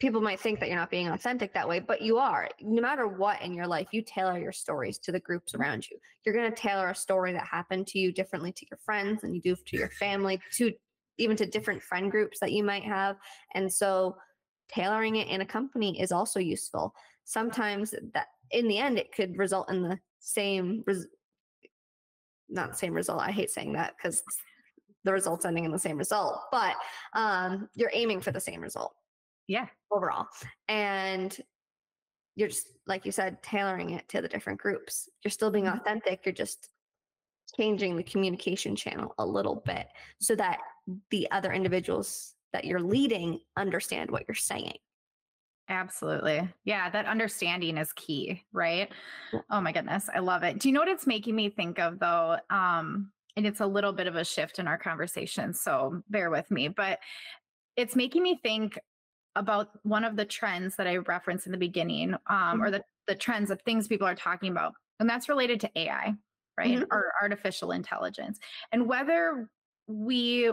people 0.00 0.20
might 0.20 0.40
think 0.40 0.60
that 0.60 0.68
you're 0.68 0.78
not 0.78 0.90
being 0.90 1.08
authentic 1.08 1.54
that 1.54 1.68
way, 1.68 1.78
but 1.78 2.02
you 2.02 2.18
are. 2.18 2.48
No 2.60 2.82
matter 2.82 3.06
what 3.06 3.40
in 3.42 3.54
your 3.54 3.66
life, 3.66 3.88
you 3.92 4.02
tailor 4.02 4.38
your 4.38 4.52
stories 4.52 4.98
to 4.98 5.12
the 5.12 5.20
groups 5.20 5.54
around 5.54 5.88
you. 5.88 5.98
You're 6.24 6.34
going 6.34 6.50
to 6.50 6.56
tailor 6.56 6.90
a 6.90 6.94
story 6.94 7.32
that 7.32 7.46
happened 7.46 7.86
to 7.88 7.98
you 7.98 8.12
differently 8.12 8.52
to 8.52 8.66
your 8.70 8.78
friends 8.84 9.22
than 9.22 9.34
you 9.34 9.40
do 9.40 9.56
to 9.56 9.76
your 9.76 9.90
family, 9.90 10.40
to 10.56 10.72
even 11.18 11.36
to 11.36 11.46
different 11.46 11.82
friend 11.82 12.10
groups 12.10 12.40
that 12.40 12.52
you 12.52 12.64
might 12.64 12.82
have. 12.82 13.16
And 13.54 13.72
so 13.72 14.16
tailoring 14.68 15.16
it 15.16 15.28
in 15.28 15.42
a 15.42 15.46
company 15.46 16.00
is 16.00 16.10
also 16.10 16.40
useful. 16.40 16.92
Sometimes 17.24 17.94
that 18.14 18.26
in 18.50 18.66
the 18.66 18.78
end, 18.78 18.98
it 18.98 19.12
could 19.14 19.38
result 19.38 19.70
in 19.70 19.82
the 19.82 19.98
same, 20.18 20.82
res- 20.86 21.06
not 22.48 22.76
same 22.76 22.94
result. 22.94 23.20
I 23.20 23.30
hate 23.30 23.50
saying 23.50 23.74
that 23.74 23.94
because 23.96 24.22
the 25.04 25.12
results 25.12 25.44
ending 25.44 25.64
in 25.64 25.70
the 25.70 25.78
same 25.78 25.98
result, 25.98 26.40
but 26.50 26.74
um, 27.12 27.68
you're 27.74 27.90
aiming 27.94 28.20
for 28.20 28.32
the 28.32 28.40
same 28.40 28.60
result 28.60 28.94
Yeah. 29.46 29.68
overall. 29.90 30.26
And 30.68 31.36
you're 32.36 32.48
just, 32.48 32.66
like 32.86 33.06
you 33.06 33.12
said, 33.12 33.42
tailoring 33.42 33.90
it 33.90 34.08
to 34.08 34.20
the 34.20 34.28
different 34.28 34.60
groups. 34.60 35.08
You're 35.24 35.30
still 35.30 35.50
being 35.50 35.66
Mhm. 35.66 35.80
authentic. 35.80 36.26
You're 36.26 36.32
just 36.34 36.70
changing 37.56 37.96
the 37.96 38.02
communication 38.02 38.74
channel 38.76 39.14
a 39.18 39.26
little 39.26 39.56
bit 39.56 39.88
so 40.20 40.34
that 40.36 40.60
the 41.10 41.30
other 41.30 41.52
individuals 41.52 42.34
that 42.52 42.64
you're 42.64 42.80
leading 42.80 43.40
understand 43.56 44.10
what 44.10 44.24
you're 44.28 44.34
saying. 44.34 44.78
Absolutely. 45.68 46.48
Yeah, 46.64 46.90
that 46.90 47.06
understanding 47.06 47.78
is 47.78 47.92
key, 47.94 48.44
right? 48.52 48.92
Yeah. 49.32 49.40
Oh 49.50 49.60
my 49.60 49.72
goodness, 49.72 50.08
I 50.12 50.18
love 50.18 50.42
it. 50.42 50.58
Do 50.58 50.68
you 50.68 50.74
know 50.74 50.80
what 50.80 50.88
it's 50.88 51.06
making 51.06 51.34
me 51.36 51.48
think 51.50 51.78
of 51.78 51.98
though? 51.98 52.38
Um 52.50 53.12
and 53.36 53.46
it's 53.46 53.60
a 53.60 53.66
little 53.66 53.92
bit 53.92 54.06
of 54.06 54.14
a 54.14 54.24
shift 54.24 54.58
in 54.60 54.68
our 54.68 54.78
conversation, 54.78 55.54
so 55.54 56.02
bear 56.08 56.30
with 56.30 56.50
me, 56.50 56.68
but 56.68 57.00
it's 57.76 57.96
making 57.96 58.22
me 58.22 58.38
think 58.42 58.78
about 59.36 59.70
one 59.82 60.04
of 60.04 60.16
the 60.16 60.24
trends 60.24 60.76
that 60.76 60.86
I 60.86 60.96
referenced 60.96 61.46
in 61.46 61.52
the 61.52 61.58
beginning, 61.58 62.14
um, 62.26 62.62
or 62.62 62.68
Mhm. 62.68 62.72
the, 62.72 62.84
the 63.06 63.14
trends 63.14 63.50
of 63.50 63.60
things 63.62 63.88
people 63.88 64.06
are 64.06 64.14
talking 64.14 64.50
about, 64.50 64.74
and 65.00 65.08
that's 65.08 65.28
related 65.28 65.60
to 65.60 65.78
AI, 65.78 66.14
right? 66.56 66.78
Mhm. 66.78 66.86
Or 66.90 67.12
artificial 67.20 67.72
intelligence. 67.72 68.38
And 68.72 68.86
whether 68.86 69.48
we 69.86 70.52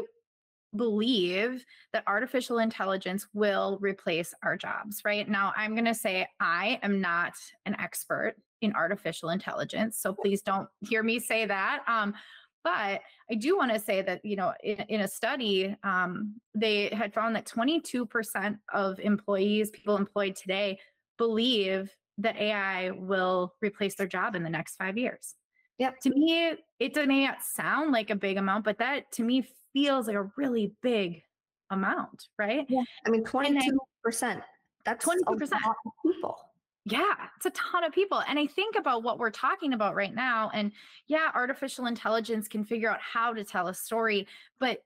believe 0.75 1.65
that 1.91 2.03
artificial 2.07 2.59
intelligence 2.59 3.27
will 3.33 3.77
replace 3.81 4.33
our 4.41 4.55
jobs, 4.55 5.01
right? 5.03 5.27
Now, 5.27 5.53
I'm 5.57 5.75
going 5.75 5.85
to 5.85 5.93
say 5.93 6.27
I 6.39 6.79
am 6.81 7.01
not 7.01 7.33
an 7.65 7.75
expert 7.77 8.35
in 8.61 8.73
artificial 8.73 9.31
intelligence, 9.31 9.97
so 9.97 10.13
please 10.13 10.41
don't 10.41 10.69
hear 10.79 11.03
me 11.03 11.19
say 11.19 11.45
that. 11.45 11.83
Um, 11.87 12.13
but 12.63 13.01
I 13.29 13.35
do 13.37 13.57
want 13.57 13.73
to 13.73 13.79
say 13.79 14.01
that, 14.01 14.23
you 14.23 14.35
know, 14.35 14.53
in, 14.63 14.77
in 14.89 15.01
a 15.01 15.07
study, 15.07 15.75
um, 15.83 16.35
they 16.53 16.89
had 16.89 17.13
found 17.13 17.35
that 17.35 17.45
22% 17.45 18.57
of 18.73 18.99
employees, 18.99 19.71
people 19.71 19.97
employed 19.97 20.35
today, 20.35 20.79
believe 21.17 21.91
that 22.17 22.37
AI 22.37 22.91
will 22.91 23.53
replace 23.61 23.95
their 23.95 24.07
job 24.07 24.35
in 24.35 24.43
the 24.43 24.49
next 24.49 24.75
five 24.75 24.97
years. 24.97 25.35
Yep. 25.79 25.99
To 26.01 26.09
me, 26.11 26.55
it 26.79 27.07
may 27.07 27.25
not 27.25 27.41
sound 27.41 27.91
like 27.91 28.11
a 28.11 28.15
big 28.15 28.37
amount, 28.37 28.65
but 28.65 28.77
that 28.77 29.11
to 29.13 29.23
me 29.23 29.47
feels 29.73 30.07
like 30.07 30.15
a 30.15 30.29
really 30.37 30.73
big 30.83 31.23
amount, 31.71 32.27
right? 32.37 32.65
Yeah. 32.69 32.83
I 33.05 33.09
mean, 33.09 33.23
22%. 33.23 34.41
That's 34.85 35.05
22%. 35.05 35.25
a 35.25 35.67
lot 35.67 35.75
of 35.85 35.91
people. 36.05 36.37
Yeah, 36.85 37.13
it's 37.37 37.45
a 37.45 37.51
ton 37.51 37.83
of 37.83 37.93
people. 37.93 38.21
And 38.27 38.39
I 38.39 38.47
think 38.47 38.75
about 38.75 39.03
what 39.03 39.19
we're 39.19 39.29
talking 39.29 39.73
about 39.73 39.95
right 39.95 40.13
now. 40.13 40.49
And 40.53 40.71
yeah, 41.07 41.29
artificial 41.35 41.85
intelligence 41.85 42.47
can 42.47 42.65
figure 42.65 42.89
out 42.89 42.99
how 43.01 43.33
to 43.33 43.43
tell 43.43 43.67
a 43.67 43.73
story, 43.73 44.27
but 44.59 44.83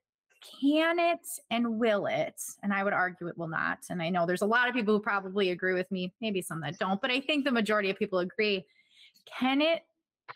can 0.62 1.00
it 1.00 1.26
and 1.50 1.80
will 1.80 2.06
it? 2.08 2.40
And 2.62 2.74
I 2.74 2.84
would 2.84 2.94
argue 2.94 3.28
it 3.28 3.38
will 3.38 3.48
not. 3.48 3.80
And 3.90 4.02
I 4.02 4.10
know 4.10 4.26
there's 4.26 4.42
a 4.42 4.46
lot 4.48 4.68
of 4.68 4.76
people 4.76 4.94
who 4.94 5.00
probably 5.02 5.52
agree 5.52 5.74
with 5.74 5.90
me, 5.90 6.14
maybe 6.20 6.42
some 6.42 6.60
that 6.62 6.78
don't, 6.80 7.02
but 7.02 7.12
I 7.12 7.22
think 7.22 7.46
the 7.46 7.52
majority 7.52 7.90
of 7.90 7.98
people 7.98 8.20
agree. 8.20 8.66
Can 9.26 9.62
it 9.62 9.84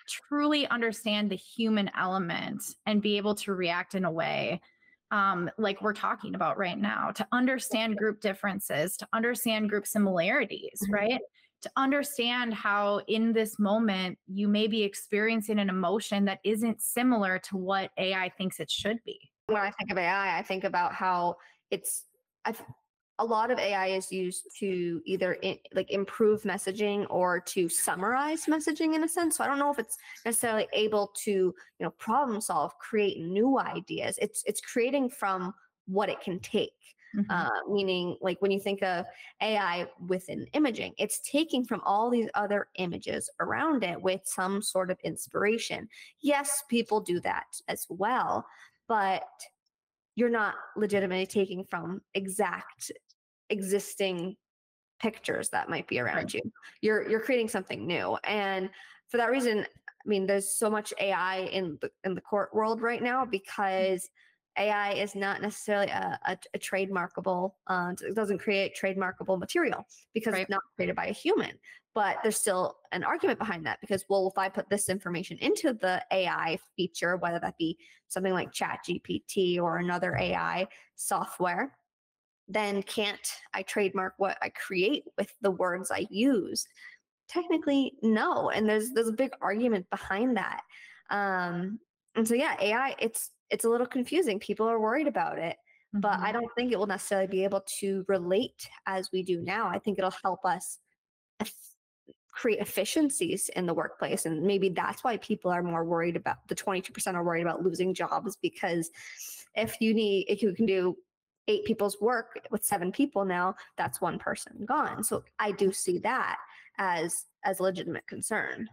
truly 0.08 0.66
understand 0.68 1.30
the 1.30 1.36
human 1.36 1.92
element 1.98 2.64
and 2.86 3.02
be 3.02 3.18
able 3.18 3.36
to 3.36 3.54
react 3.54 3.96
in 3.96 4.06
a 4.06 4.12
way 4.12 4.62
um, 5.12 5.50
like 5.58 5.82
we're 5.82 5.94
talking 5.94 6.36
about 6.36 6.60
right 6.60 6.78
now, 6.78 7.10
to 7.12 7.28
understand 7.32 7.98
group 7.98 8.22
differences, 8.22 8.96
to 8.98 9.08
understand 9.12 9.70
group 9.70 9.88
similarities, 9.88 10.80
Mhm. 10.88 10.94
right? 10.94 11.22
To 11.62 11.72
understand 11.76 12.54
how 12.54 13.02
in 13.08 13.34
this 13.34 13.60
moment 13.60 14.18
you 14.28 14.48
may 14.48 14.68
be 14.68 14.82
experiencing 14.82 15.60
an 15.60 15.70
emotion 15.70 16.24
that 16.26 16.40
isn't 16.44 16.82
similar 16.82 17.38
to 17.40 17.58
what 17.58 17.92
AI 17.98 18.30
thinks 18.38 18.60
it 18.60 18.72
should 18.72 19.04
be. 19.04 19.20
When 19.48 19.58
I 19.58 19.72
think 19.72 19.92
of 19.92 19.98
AI, 19.98 20.38
I 20.38 20.42
think 20.42 20.64
about 20.64 20.94
how 20.94 21.36
it's 21.70 22.06
I've, 22.46 22.62
a 23.20 23.26
lot 23.26 23.52
of 23.52 23.60
AI 23.60 23.88
is 23.88 24.12
used 24.12 24.48
to 24.60 25.02
either 25.06 25.38
i 25.44 25.60
like 25.74 25.92
improve 25.92 26.44
messaging 26.44 27.06
or 27.10 27.42
to 27.42 27.68
summarize 27.68 28.46
messaging 28.46 28.96
in 28.96 29.04
a 29.04 29.08
sense. 29.08 29.38
So 29.38 29.44
I 29.44 29.48
don't 29.48 29.60
know 29.60 29.72
if 29.72 29.80
it's 29.80 29.98
necessarily 30.26 30.68
able 30.74 31.12
to, 31.24 31.32
you 31.32 31.54
know, 31.82 31.92
problem 31.92 32.40
solve, 32.40 32.78
create 32.80 33.20
new 33.20 33.60
ideas. 33.60 34.18
It's 34.22 34.44
it's 34.46 34.62
creating 34.62 35.10
from 35.10 35.54
what 35.86 36.10
it 36.10 36.22
can 36.22 36.40
take. 36.40 36.72
Mhm. 37.14 37.30
uh, 37.30 37.50
meaning 37.70 38.18
like 38.22 38.42
when 38.42 38.52
you 38.52 38.60
think 38.60 38.82
of 38.84 39.06
AI 39.42 39.88
within 40.08 40.48
imaging, 40.54 40.94
it's 40.98 41.20
taking 41.22 41.66
from 41.66 41.82
all 41.82 42.10
these 42.10 42.30
other 42.34 42.68
images 42.76 43.30
around 43.40 43.84
it 43.84 44.02
with 44.02 44.22
some 44.26 44.62
sort 44.62 44.90
of 44.92 45.00
inspiration. 45.04 45.90
Yes, 46.22 46.64
people 46.70 47.02
do 47.02 47.20
that 47.22 47.62
as 47.68 47.86
well, 47.90 48.48
but 48.88 49.24
you're 50.16 50.30
not 50.30 50.56
legitimately 50.76 51.26
taking 51.26 51.64
from 51.64 52.02
exact 52.14 52.92
existing 53.50 54.38
pictures 55.00 55.50
that 55.50 55.70
might 55.70 55.88
be 55.88 56.00
around 56.00 56.34
Right. 56.34 56.36
you. 56.36 56.42
You're 56.82 57.10
you're 57.10 57.22
creating 57.22 57.50
something 57.50 57.88
new, 57.88 58.18
and 58.26 58.72
for 59.10 59.18
that 59.18 59.32
reason, 59.32 59.62
I 59.62 60.10
mean, 60.10 60.28
there's 60.28 60.50
so 60.50 60.70
much 60.70 60.94
AI 61.00 61.40
in 61.40 61.80
the 61.82 61.92
in 62.04 62.16
the 62.16 62.22
court 62.22 62.54
world 62.56 62.82
right 62.82 63.04
now 63.04 63.26
because 63.26 64.10
AI 64.60 64.92
is 64.94 65.16
not 65.16 65.42
necessarily 65.42 65.88
a, 65.90 66.20
a, 66.26 66.38
a 66.54 66.60
trademarkable. 66.60 67.54
Uh, 67.68 67.94
it 68.02 68.16
doesn't 68.16 68.40
create 68.40 68.78
trademarkable 68.80 69.40
material 69.40 69.86
because 70.14 70.34
Right. 70.34 70.42
it's 70.42 70.50
not 70.50 70.62
created 70.76 70.96
by 70.96 71.08
a 71.08 71.14
human. 71.14 71.52
but 71.96 72.18
there's 72.22 72.38
still 72.38 72.78
an 72.92 73.04
argument 73.04 73.40
behind 73.40 73.66
that 73.66 73.80
because 73.82 74.06
well 74.10 74.28
if 74.28 74.38
i 74.38 74.48
put 74.48 74.70
this 74.70 74.90
information 74.90 75.38
into 75.42 75.74
the 75.74 75.96
ai 76.12 76.58
feature 76.76 77.18
whether 77.18 77.40
that 77.40 77.58
be 77.58 77.76
something 78.10 78.32
like 78.32 78.52
chat 78.52 78.80
gpt 78.88 79.60
or 79.60 79.78
another 79.78 80.16
ai 80.18 80.68
software 80.96 81.76
then 82.48 82.84
can't 82.84 83.28
i 83.56 83.64
trademark 83.64 84.14
what 84.18 84.38
i 84.44 84.50
create 84.50 85.04
with 85.18 85.34
the 85.42 85.50
words 85.52 85.90
i 85.92 86.06
use 86.12 86.68
technically 87.28 87.94
no 88.04 88.50
and 88.52 88.70
there's 88.70 88.92
there's 88.92 89.08
a 89.10 89.14
big 89.24 89.32
argument 89.42 89.90
behind 89.90 90.38
that 90.38 90.62
um 91.10 91.80
and 92.16 92.28
so 92.28 92.36
yeah 92.36 92.56
ai 92.62 92.96
it's 93.00 93.32
it's 93.50 93.66
a 93.66 93.70
little 93.70 93.88
confusing 93.88 94.40
people 94.40 94.68
are 94.68 94.80
worried 94.80 95.08
about 95.08 95.38
it 95.38 95.58
mm-hmm. 95.94 96.02
but 96.02 96.20
i 96.20 96.32
don't 96.32 96.54
think 96.56 96.72
it 96.72 96.80
will 96.80 96.88
necessarily 96.88 97.28
be 97.28 97.44
able 97.44 97.62
to 97.62 98.06
relate 98.08 98.70
as 98.86 99.12
we 99.12 99.24
do 99.24 99.42
now 99.42 99.68
i 99.68 99.80
think 99.80 99.98
it'll 99.98 100.14
help 100.24 100.46
us 100.46 100.80
create 102.32 102.60
efficiencies 102.60 103.50
in 103.56 103.66
the 103.66 103.74
workplace 103.74 104.26
and 104.26 104.42
maybe 104.42 104.70
that's 104.70 105.04
why 105.04 105.18
people 105.18 105.52
are 105.52 105.64
more 105.64 105.84
worried 105.84 106.16
about 106.16 106.38
the 106.48 106.56
22% 106.56 107.14
are 107.14 107.24
worried 107.24 107.42
about 107.42 107.64
losing 107.64 107.94
jobs 107.94 108.38
because 108.42 108.92
if 109.56 109.82
you 109.82 109.94
need 109.94 110.26
if 110.30 110.42
you 110.42 110.54
can 110.54 110.66
do 110.66 110.96
eight 111.50 111.66
people's 111.66 112.00
work 112.00 112.40
with 112.52 112.64
seven 112.64 112.92
people 112.92 113.26
now 113.26 113.56
that's 113.78 114.00
one 114.00 114.18
person 114.18 114.54
gone 114.66 115.04
so 115.04 115.24
i 115.40 115.52
do 115.52 115.74
see 115.74 115.98
that 115.98 116.38
as 116.78 117.26
as 117.44 117.60
legitimate 117.60 118.08
concern 118.08 118.70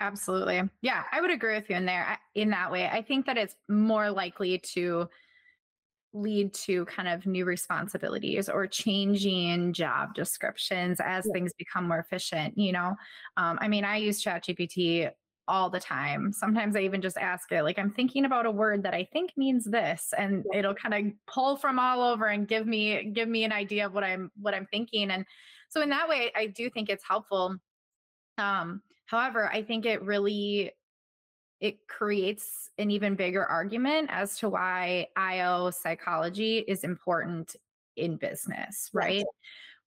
absolutely 0.00 0.62
yeah 0.82 1.04
i 1.12 1.20
would 1.20 1.30
agree 1.30 1.54
with 1.54 1.68
you 1.70 1.76
in 1.76 1.86
there 1.86 2.18
in 2.34 2.50
that 2.50 2.70
way 2.70 2.88
i 2.88 3.00
think 3.00 3.26
that 3.26 3.36
it's 3.36 3.54
more 3.68 4.10
likely 4.10 4.58
to 4.58 5.08
lead 6.12 6.54
to 6.54 6.84
kind 6.86 7.08
of 7.08 7.26
new 7.26 7.44
responsibilities 7.44 8.48
or 8.48 8.66
changing 8.66 9.72
job 9.72 10.14
descriptions 10.14 11.00
as 11.00 11.26
yeah. 11.26 11.32
things 11.32 11.52
become 11.58 11.88
more 11.88 11.98
efficient 11.98 12.56
you 12.56 12.72
know 12.72 12.94
um, 13.36 13.58
i 13.60 13.68
mean 13.68 13.84
i 13.84 13.96
use 13.96 14.22
ChatGPT 14.22 15.10
all 15.46 15.68
the 15.68 15.80
time 15.80 16.32
sometimes 16.32 16.74
i 16.76 16.80
even 16.80 17.02
just 17.02 17.18
ask 17.18 17.52
it 17.52 17.64
like 17.64 17.78
i'm 17.78 17.90
thinking 17.90 18.24
about 18.24 18.46
a 18.46 18.50
word 18.50 18.82
that 18.82 18.94
i 18.94 19.06
think 19.12 19.30
means 19.36 19.64
this 19.64 20.14
and 20.16 20.44
yeah. 20.52 20.60
it'll 20.60 20.74
kind 20.74 20.94
of 20.94 21.12
pull 21.26 21.56
from 21.56 21.78
all 21.78 22.02
over 22.02 22.26
and 22.26 22.48
give 22.48 22.66
me 22.66 23.10
give 23.12 23.28
me 23.28 23.44
an 23.44 23.52
idea 23.52 23.84
of 23.84 23.92
what 23.92 24.04
i'm 24.04 24.30
what 24.40 24.54
i'm 24.54 24.66
thinking 24.66 25.10
and 25.10 25.26
so 25.68 25.82
in 25.82 25.90
that 25.90 26.08
way 26.08 26.30
i 26.34 26.46
do 26.46 26.70
think 26.70 26.88
it's 26.88 27.04
helpful 27.06 27.56
um 28.38 28.80
however 29.06 29.50
i 29.52 29.62
think 29.62 29.86
it 29.86 30.02
really 30.02 30.72
it 31.60 31.86
creates 31.88 32.68
an 32.76 32.90
even 32.90 33.14
bigger 33.14 33.44
argument 33.44 34.10
as 34.12 34.38
to 34.38 34.50
why 34.50 35.06
IO 35.16 35.70
psychology 35.70 36.58
is 36.58 36.84
important 36.84 37.56
in 37.96 38.16
business, 38.16 38.90
right? 38.92 39.18
right? 39.18 39.26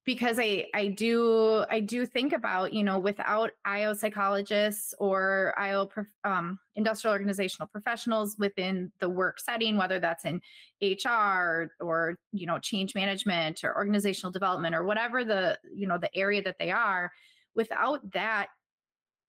Because 0.06 0.40
I 0.40 0.66
I 0.74 0.88
do 0.88 1.66
I 1.70 1.82
do 1.82 2.06
think 2.06 2.32
about 2.32 2.74
you 2.74 2.84
know 2.84 2.98
without 2.98 3.52
IO 3.66 3.94
psychologists 3.94 4.96
or 5.00 5.54
IO 5.58 5.90
um, 6.24 6.58
industrial 6.76 7.12
organizational 7.12 7.68
professionals 7.68 8.38
within 8.40 8.92
the 9.00 9.10
work 9.10 9.40
setting, 9.40 9.76
whether 9.78 10.00
that's 10.00 10.24
in 10.24 10.42
HR 10.82 11.70
or 11.82 12.18
you 12.32 12.48
know 12.48 12.58
change 12.58 12.96
management 12.96 13.66
or 13.66 13.76
organizational 13.76 14.32
development 14.32 14.74
or 14.74 14.86
whatever 14.86 15.26
the 15.26 15.60
you 15.76 15.88
know 15.88 15.98
the 15.98 16.16
area 16.18 16.42
that 16.42 16.56
they 16.58 16.72
are, 16.72 17.12
without 17.54 18.00
that, 18.14 18.48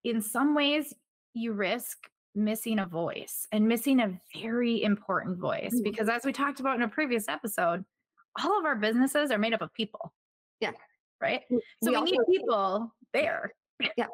in 0.09 0.21
some 0.21 0.55
ways 0.55 0.93
you 1.33 1.53
risk 1.53 2.09
missing 2.35 2.79
a 2.79 2.85
voice 2.85 3.47
and 3.51 3.67
missing 3.67 3.99
a 3.99 4.19
very 4.39 4.83
important 4.83 5.37
voice 5.37 5.73
mm-hmm. 5.73 5.83
because 5.83 6.09
as 6.09 6.23
we 6.23 6.31
talked 6.31 6.59
about 6.59 6.75
in 6.75 6.83
a 6.83 6.87
previous 6.87 7.27
episode 7.27 7.83
all 8.41 8.59
of 8.59 8.65
our 8.65 8.75
businesses 8.75 9.31
are 9.31 9.37
made 9.37 9.53
up 9.53 9.61
of 9.61 9.73
people. 9.73 10.13
Yeah. 10.59 10.71
Right? 11.21 11.41
So 11.83 11.91
we, 11.91 11.97
we 11.97 12.11
need 12.11 12.19
people 12.27 12.93
there. 13.13 13.53
Yeah. 13.95 14.07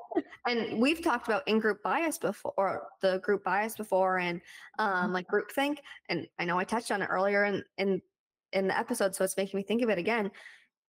And 0.46 0.80
we've 0.80 1.02
talked 1.02 1.28
about 1.28 1.48
in-group 1.48 1.82
bias 1.82 2.20
before 2.20 2.54
or 2.56 2.84
the 3.02 3.18
group 3.24 3.44
bias 3.44 3.76
before 3.76 4.20
and 4.20 4.40
um 4.78 5.06
mm-hmm. 5.06 5.14
like 5.14 5.28
group 5.28 5.52
think 5.52 5.82
and 6.08 6.28
i 6.38 6.46
know 6.46 6.60
i 6.60 6.64
touched 6.64 6.92
on 6.92 7.02
it 7.02 7.08
earlier 7.08 7.46
in 7.46 7.64
in 7.80 8.00
in 8.54 8.68
the 8.68 8.78
episode 8.78 9.16
so 9.16 9.24
it's 9.24 9.38
making 9.38 9.58
me 9.58 9.64
think 9.64 9.82
of 9.82 9.90
it 9.90 9.98
again 9.98 10.30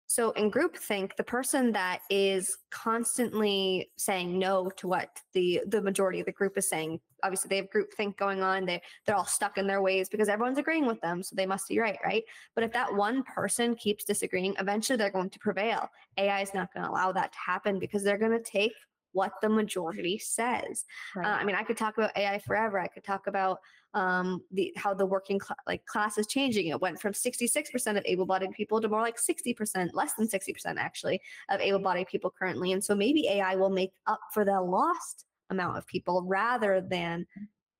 so 0.09 0.31
in 0.33 0.51
groupthink, 0.51 1.16
the 1.16 1.25
person 1.25 1.73
that 1.73 2.01
is 2.11 2.59
constantly 2.71 3.90
saying 3.97 4.38
no 4.38 4.71
to 4.77 4.87
what 4.87 5.11
the 5.33 5.62
the 5.66 5.83
majority 5.83 6.21
of 6.21 6.27
the 6.27 6.33
group 6.33 6.57
is 6.57 6.69
saying, 6.69 7.01
obviously 7.25 7.49
they 7.49 7.57
have 7.57 7.71
groupthink 7.71 8.16
going 8.16 8.42
on. 8.42 8.66
They 8.66 8.81
they're 9.05 9.16
all 9.16 9.27
stuck 9.27 9.59
in 9.59 9.66
their 9.66 9.83
ways 9.83 10.09
because 10.09 10.29
everyone's 10.29 10.59
agreeing 10.59 10.87
with 10.87 11.01
them, 11.01 11.23
so 11.23 11.35
they 11.35 11.47
must 11.47 11.69
be 11.69 11.81
right, 11.81 11.99
right? 12.05 12.23
But 12.55 12.64
if 12.64 12.73
that 12.73 12.95
one 12.95 13.25
person 13.25 13.75
keeps 13.75 14.05
disagreeing, 14.05 14.55
eventually 14.61 14.97
they're 14.97 15.11
going 15.11 15.31
to 15.31 15.38
prevail. 15.40 15.88
AI 16.16 16.40
is 16.40 16.55
not 16.55 16.73
going 16.73 16.85
to 16.85 16.90
allow 16.90 17.11
that 17.12 17.33
to 17.33 17.38
happen 17.38 17.79
because 17.79 18.05
they're 18.05 18.19
going 18.19 18.33
to 18.33 18.51
take 18.51 18.73
what 19.16 19.33
the 19.40 19.48
majority 19.48 20.18
says. 20.18 20.85
Right. 21.14 21.26
Uh, 21.26 21.37
I 21.40 21.44
mean, 21.44 21.57
I 21.57 21.62
could 21.62 21.79
talk 21.79 21.96
about 21.96 22.14
AI 22.16 22.38
forever. 22.38 22.79
I 22.79 22.87
could 22.87 23.02
talk 23.02 23.26
about 23.26 23.61
um, 23.94 24.42
the 24.52 24.74
how 24.76 24.92
the 24.92 25.07
working 25.07 25.40
cl- 25.40 25.57
like 25.66 25.87
class 25.87 26.18
is 26.18 26.26
changing. 26.26 26.66
It 26.66 26.79
went 26.79 27.00
from 27.00 27.14
66% 27.14 27.96
of 27.96 28.02
able-bodied 28.05 28.50
people 28.50 28.79
to 28.83 28.88
more 28.88 29.00
like 29.00 29.16
60%, 29.16 29.88
less 29.94 30.12
than 30.12 30.29
60% 30.29 30.76
actually, 30.76 31.18
of 31.48 31.61
able-bodied 31.61 32.09
people 32.09 32.31
currently. 32.38 32.72
And 32.72 32.85
so 32.85 32.94
maybe 32.94 33.26
AI 33.26 33.57
will 33.57 33.70
make 33.70 33.92
up 34.07 34.20
for 34.35 34.44
the 34.44 34.61
lost 34.61 35.24
amount 35.48 35.79
of 35.79 35.87
people 35.87 36.22
rather 36.26 36.83
than 36.83 37.26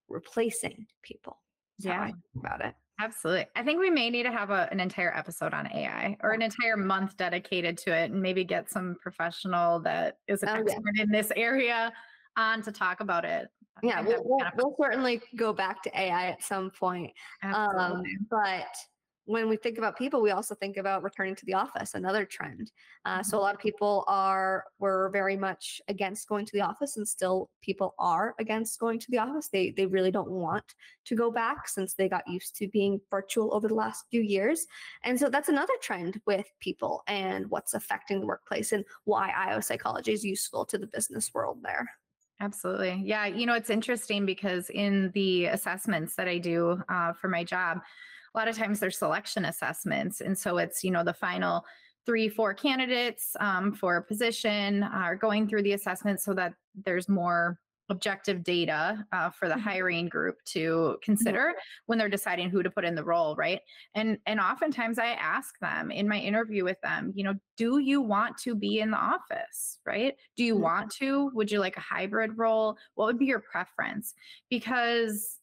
replacing 0.09 0.87
people. 1.03 1.37
yeah, 1.79 2.13
about 2.35 2.65
it. 2.65 2.75
Absolutely. 2.99 3.47
I 3.55 3.63
think 3.63 3.79
we 3.79 3.91
may 3.91 4.09
need 4.09 4.23
to 4.23 4.33
have 4.33 4.51
a, 4.51 4.69
an 4.73 4.81
entire 4.81 5.15
episode 5.15 5.53
on 5.53 5.67
AI 5.73 6.17
or 6.23 6.33
an 6.33 6.41
entire 6.41 6.77
month 6.77 7.17
dedicated 7.17 7.77
to 7.79 7.95
it 7.95 8.11
and 8.11 8.23
maybe 8.23 8.43
get 8.43 8.71
some 8.71 8.97
professional 9.03 9.81
that 9.81 10.19
is 10.29 10.43
an 10.43 10.49
oh, 10.49 10.55
expert 10.55 10.83
yeah. 10.95 11.03
in 11.03 11.11
this 11.11 11.31
area 11.37 11.93
on 12.37 12.63
to 12.63 12.73
talk 12.73 13.01
about 13.01 13.25
it 13.25 13.49
yeah 13.83 14.01
we'll, 14.01 14.23
we'll, 14.25 14.39
we'll, 14.57 14.77
certainly 14.81 15.21
go 15.37 15.53
back 15.53 15.83
to 15.83 16.01
ai 16.01 16.29
at 16.29 16.43
some 16.43 16.71
point 16.71 17.11
um, 17.43 18.03
but 18.31 18.67
when 19.27 19.49
we 19.49 19.57
think 19.57 19.77
about 19.77 19.99
people 19.99 20.23
we 20.23 20.31
also 20.31 20.55
think 20.55 20.77
about 20.77 21.03
returning 21.03 21.35
to 21.35 21.45
the 21.47 21.55
office 21.55 21.95
another 21.95 22.25
trend 22.25 22.71
uh, 23.05 23.23
so 23.23 23.37
a 23.37 23.39
mm-hmm. 23.39 23.45
lot 23.45 23.55
of 23.55 23.61
people 23.61 24.05
are 24.07 24.65
were 24.79 25.11
very 25.13 25.37
much 25.37 25.81
against 25.89 26.29
going 26.29 26.47
to 26.47 26.53
the 26.53 26.61
office 26.61 26.97
and 26.97 27.07
still 27.07 27.51
people 27.61 27.95
are 27.99 28.35
against 28.39 28.79
going 28.81 28.99
to 28.99 29.11
the 29.11 29.19
office 29.19 29.49
they 29.49 29.71
they 29.71 29.87
really 29.87 30.11
don't 30.11 30.31
want 30.31 30.75
to 31.05 31.15
go 31.15 31.31
back 31.31 31.69
since 31.69 31.95
they 31.95 32.09
got 32.09 32.27
used 32.27 32.57
to 32.57 32.69
being 32.69 33.01
virtual 33.11 33.53
over 33.55 33.69
the 33.69 33.75
last 33.75 34.05
few 34.11 34.23
years 34.23 34.67
and 35.05 35.19
so 35.19 35.29
that's 35.29 35.49
another 35.49 35.75
trend 35.83 36.21
with 36.27 36.47
people 36.61 37.03
and 37.07 37.51
what's 37.51 37.75
affecting 37.75 38.21
the 38.21 38.27
workplace 38.27 38.73
and 38.73 38.85
why 39.05 39.31
io 39.37 39.61
psychology 39.61 40.13
is 40.13 40.25
useful 40.25 40.65
to 40.65 40.79
the 40.79 40.87
business 40.87 41.35
world 41.35 41.59
there 41.63 41.87
Absolutely. 42.41 43.03
Yeah. 43.05 43.27
You 43.27 43.47
know, 43.47 43.55
it's 43.55 43.71
interesting 43.71 44.27
because 44.27 44.69
in 44.69 45.11
the 45.15 45.47
assessments 45.47 46.17
that 46.17 46.29
I 46.29 46.39
do 46.39 46.83
uh, 46.89 47.15
for 47.15 47.29
my 47.29 47.43
job, 47.43 47.81
a 48.37 48.39
lot 48.39 48.49
of 48.49 48.57
times 48.57 48.81
they're 48.81 48.91
selection 48.91 49.47
assessments. 49.47 50.21
And 50.21 50.37
so 50.37 50.59
it's, 50.59 50.85
you 50.85 50.91
know, 50.91 51.03
the 51.03 51.15
final 51.15 51.65
three, 52.05 52.29
four 52.29 52.55
candidates 52.55 53.35
um, 53.41 53.73
for 53.73 53.97
a 53.97 54.03
position 54.03 54.83
are 54.83 55.17
going 55.17 55.49
through 55.49 55.63
the 55.63 55.73
assessment 55.73 56.21
so 56.21 56.35
that 56.35 56.53
there's 56.85 57.09
more 57.09 57.59
objective 57.89 58.43
data 58.43 59.05
uh, 59.13 59.31
for 59.31 59.49
the 59.49 59.55
mm-hmm. 59.55 59.63
hiring 59.63 60.09
group 60.09 60.37
to 60.45 60.97
consider 61.03 61.49
mm-hmm. 61.51 61.59
when 61.87 61.99
they're 61.99 62.09
deciding 62.09 62.51
who 62.51 62.63
to 62.63 62.71
put 62.71 62.85
in 62.85 62.97
the 62.97 63.05
role 63.05 63.37
right 63.37 63.61
and 63.95 64.19
and 64.27 64.41
oftentimes 64.41 64.99
i 64.99 65.07
ask 65.07 65.57
them 65.61 65.93
in 65.93 66.09
my 66.09 66.19
interview 66.19 66.65
with 66.65 66.81
them 66.83 67.13
you 67.15 67.23
know 67.23 67.35
do 67.57 67.79
you 67.79 68.01
want 68.01 68.37
to 68.37 68.57
be 68.57 68.81
in 68.81 68.91
the 68.91 68.97
office 68.97 69.79
right 69.87 70.17
do 70.37 70.43
you 70.43 70.55
mm-hmm. 70.55 70.65
want 70.65 70.91
to 70.91 71.31
would 71.33 71.49
you 71.49 71.61
like 71.61 71.77
a 71.77 71.81
hybrid 71.81 72.37
role 72.37 72.77
what 72.97 73.07
would 73.07 73.21
be 73.21 73.27
your 73.27 73.39
preference 73.39 74.15
because 74.51 75.39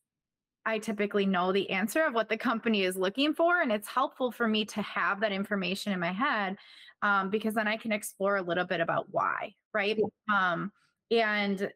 I 0.65 0.79
typically 0.79 1.25
know 1.25 1.51
the 1.51 1.69
answer 1.69 2.05
of 2.05 2.13
what 2.13 2.29
the 2.29 2.37
company 2.37 2.83
is 2.83 2.95
looking 2.95 3.33
for. 3.33 3.61
And 3.61 3.71
it's 3.71 3.87
helpful 3.87 4.31
for 4.31 4.47
me 4.47 4.65
to 4.65 4.81
have 4.81 5.19
that 5.21 5.31
information 5.31 5.91
in 5.91 5.99
my 5.99 6.11
head 6.11 6.57
um, 7.01 7.29
because 7.29 7.53
then 7.53 7.67
I 7.67 7.77
can 7.77 7.91
explore 7.91 8.37
a 8.37 8.41
little 8.41 8.65
bit 8.65 8.79
about 8.79 9.07
why, 9.11 9.53
right? 9.73 9.99
Um, 10.33 10.71
and 11.11 11.71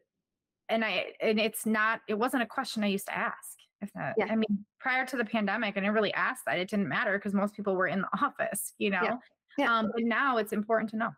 and 0.70 0.84
I 0.84 1.06
and 1.20 1.38
it's 1.38 1.66
not 1.66 2.00
it 2.08 2.14
wasn't 2.14 2.42
a 2.42 2.46
question 2.46 2.82
I 2.82 2.88
used 2.88 3.06
to 3.06 3.16
ask. 3.16 3.56
If 3.80 3.92
that, 3.92 4.14
yeah. 4.18 4.26
I 4.28 4.34
mean, 4.34 4.64
prior 4.80 5.06
to 5.06 5.16
the 5.16 5.24
pandemic, 5.24 5.76
I 5.76 5.80
didn't 5.80 5.94
really 5.94 6.12
ask 6.14 6.42
that. 6.46 6.58
It 6.58 6.68
didn't 6.68 6.88
matter 6.88 7.16
because 7.16 7.32
most 7.32 7.54
people 7.54 7.76
were 7.76 7.86
in 7.86 8.00
the 8.00 8.08
office, 8.22 8.74
you 8.78 8.90
know. 8.90 9.02
Yeah. 9.02 9.16
Yeah. 9.56 9.76
Um, 9.76 9.90
but 9.94 10.04
now 10.04 10.38
it's 10.38 10.52
important 10.52 10.90
to 10.90 10.96
know. 10.96 11.10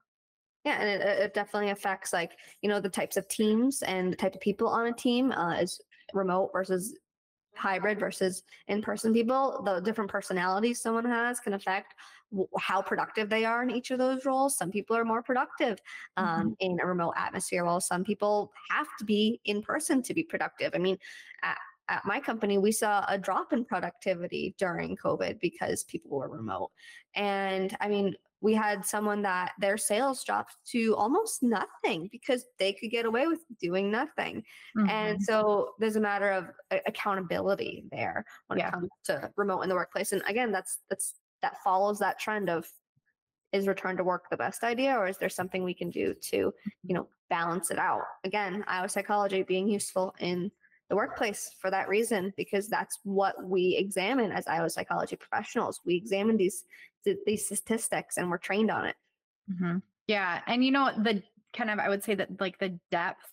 Yeah, 0.65 0.79
and 0.81 1.03
it, 1.03 1.19
it, 1.21 1.35
definitely 1.35 1.71
affects 1.71 2.13
like 2.13 2.33
you 2.61 2.69
know 2.69 2.81
the 2.81 2.89
types 2.89 3.17
of 3.17 3.27
teams 3.29 3.83
and 3.83 4.13
the 4.13 4.17
type 4.17 4.35
of 4.35 4.41
people 4.41 4.69
on 4.69 4.89
a 4.89 4.93
team 4.93 5.33
uh, 5.33 5.55
is 5.55 5.81
remote 6.13 6.51
versus 6.53 6.99
hybrid 7.61 8.01
versus 8.01 8.43
in-person 8.69 9.13
people. 9.13 9.63
The 9.65 9.81
different 9.81 10.11
personalities 10.11 10.81
someone 10.81 11.05
has 11.05 11.39
can 11.41 11.55
affect 11.55 11.95
how 12.59 12.81
productive 12.81 13.29
they 13.29 13.45
are 13.45 13.63
in 13.63 13.71
each 13.71 13.91
of 13.91 13.99
those 13.99 14.25
roles. 14.25 14.57
Some 14.57 14.71
people 14.71 14.97
are 14.97 15.05
more 15.05 15.23
productive 15.23 15.79
um, 16.17 16.27
mm-hmm. 16.27 16.51
in 16.61 16.79
a 16.81 16.87
remote 16.87 17.15
atmosphere, 17.17 17.65
while 17.65 17.81
some 17.81 18.05
people 18.05 18.53
have 18.71 18.87
to 18.99 19.05
be 19.05 19.41
in 19.45 19.63
person 19.63 20.03
to 20.03 20.15
be 20.15 20.23
productive. 20.23 20.73
I 20.75 20.79
mean, 20.79 20.97
at, 21.43 21.59
at 21.89 22.07
my 22.07 22.21
company, 22.21 22.57
we 22.59 22.73
saw 22.73 23.05
a 23.09 23.19
drop 23.19 23.53
in 23.53 23.65
productivity 23.65 24.55
during 24.59 24.97
COVID 24.97 25.41
because 25.41 25.85
people 25.85 26.19
were 26.19 26.29
remote. 26.29 26.71
And 27.15 27.77
I 27.81 27.89
mean, 27.89 28.15
we 28.41 28.55
had 28.55 28.87
someone 28.87 29.23
that 29.23 29.53
their 29.59 29.77
sales 29.77 30.25
dropped 30.25 30.57
to 30.73 30.97
almost 30.97 31.43
nothing 31.43 32.09
because 32.11 32.45
they 32.59 32.73
could 32.73 32.91
get 32.91 33.05
away 33.05 33.27
with 33.27 33.41
doing 33.61 33.91
nothing. 33.91 34.43
Mm-hmm. 34.77 34.89
And 34.89 35.23
so 35.23 35.75
there's 35.79 35.97
a 35.97 36.01
matter 36.01 36.31
of 36.31 36.47
accountability 36.87 37.85
there 37.91 38.25
when 38.47 38.59
yeah. 38.59 38.69
it 38.69 38.73
comes 38.73 38.89
to 39.05 39.31
remote 39.37 39.63
in 39.63 39.69
the 39.69 39.75
workplace. 39.75 40.13
And 40.13 40.23
again, 40.27 40.53
that's 40.53 40.79
that's 40.89 41.15
that 41.43 41.63
follows 41.63 41.99
that 41.99 42.19
trend 42.19 42.49
of 42.49 42.67
is 43.53 43.67
return 43.67 43.97
to 43.97 44.05
work 44.05 44.31
the 44.31 44.37
best 44.37 44.63
idea 44.63 44.95
or 44.95 45.09
is 45.09 45.19
there 45.19 45.29
something 45.29 45.65
we 45.65 45.75
can 45.75 45.91
do 45.91 46.15
to, 46.15 46.37
you 46.37 46.47
mm-hmm. 46.47 46.95
know, 46.95 47.09
balance 47.29 47.71
it 47.71 47.79
out? 47.79 48.05
Again, 48.25 48.65
IO 48.69 48.87
psychology 48.87 49.43
being 49.43 49.69
useful 49.69 50.15
in 50.21 50.51
the 50.91 50.97
workplace 50.97 51.55
for 51.61 51.71
that 51.71 51.89
reason 51.89 52.35
because 52.37 52.69
that's 52.69 52.99
what 53.05 53.43
we 53.45 53.77
examine 53.77 54.33
as 54.33 54.47
IO 54.49 54.67
psychology 54.69 55.17
professionals. 55.17 55.81
We 55.87 55.95
examine 55.95 56.37
these 56.37 56.65
these 57.05 57.47
statistics 57.47 58.17
and 58.17 58.31
we're 58.31 58.39
trained 58.39 58.71
on 58.71 58.87
it. 58.87 58.97
Mm-hmm. 59.51 59.79
Yeah, 60.07 60.41
and 60.47 60.65
you 60.65 60.71
know 60.71 60.91
the 60.97 61.23
kind 61.57 61.71
of 61.71 61.79
I 61.79 61.89
would 61.89 62.03
say 62.03 62.15
that 62.15 62.41
like 62.41 62.59
the 62.59 62.79
depth, 62.91 63.29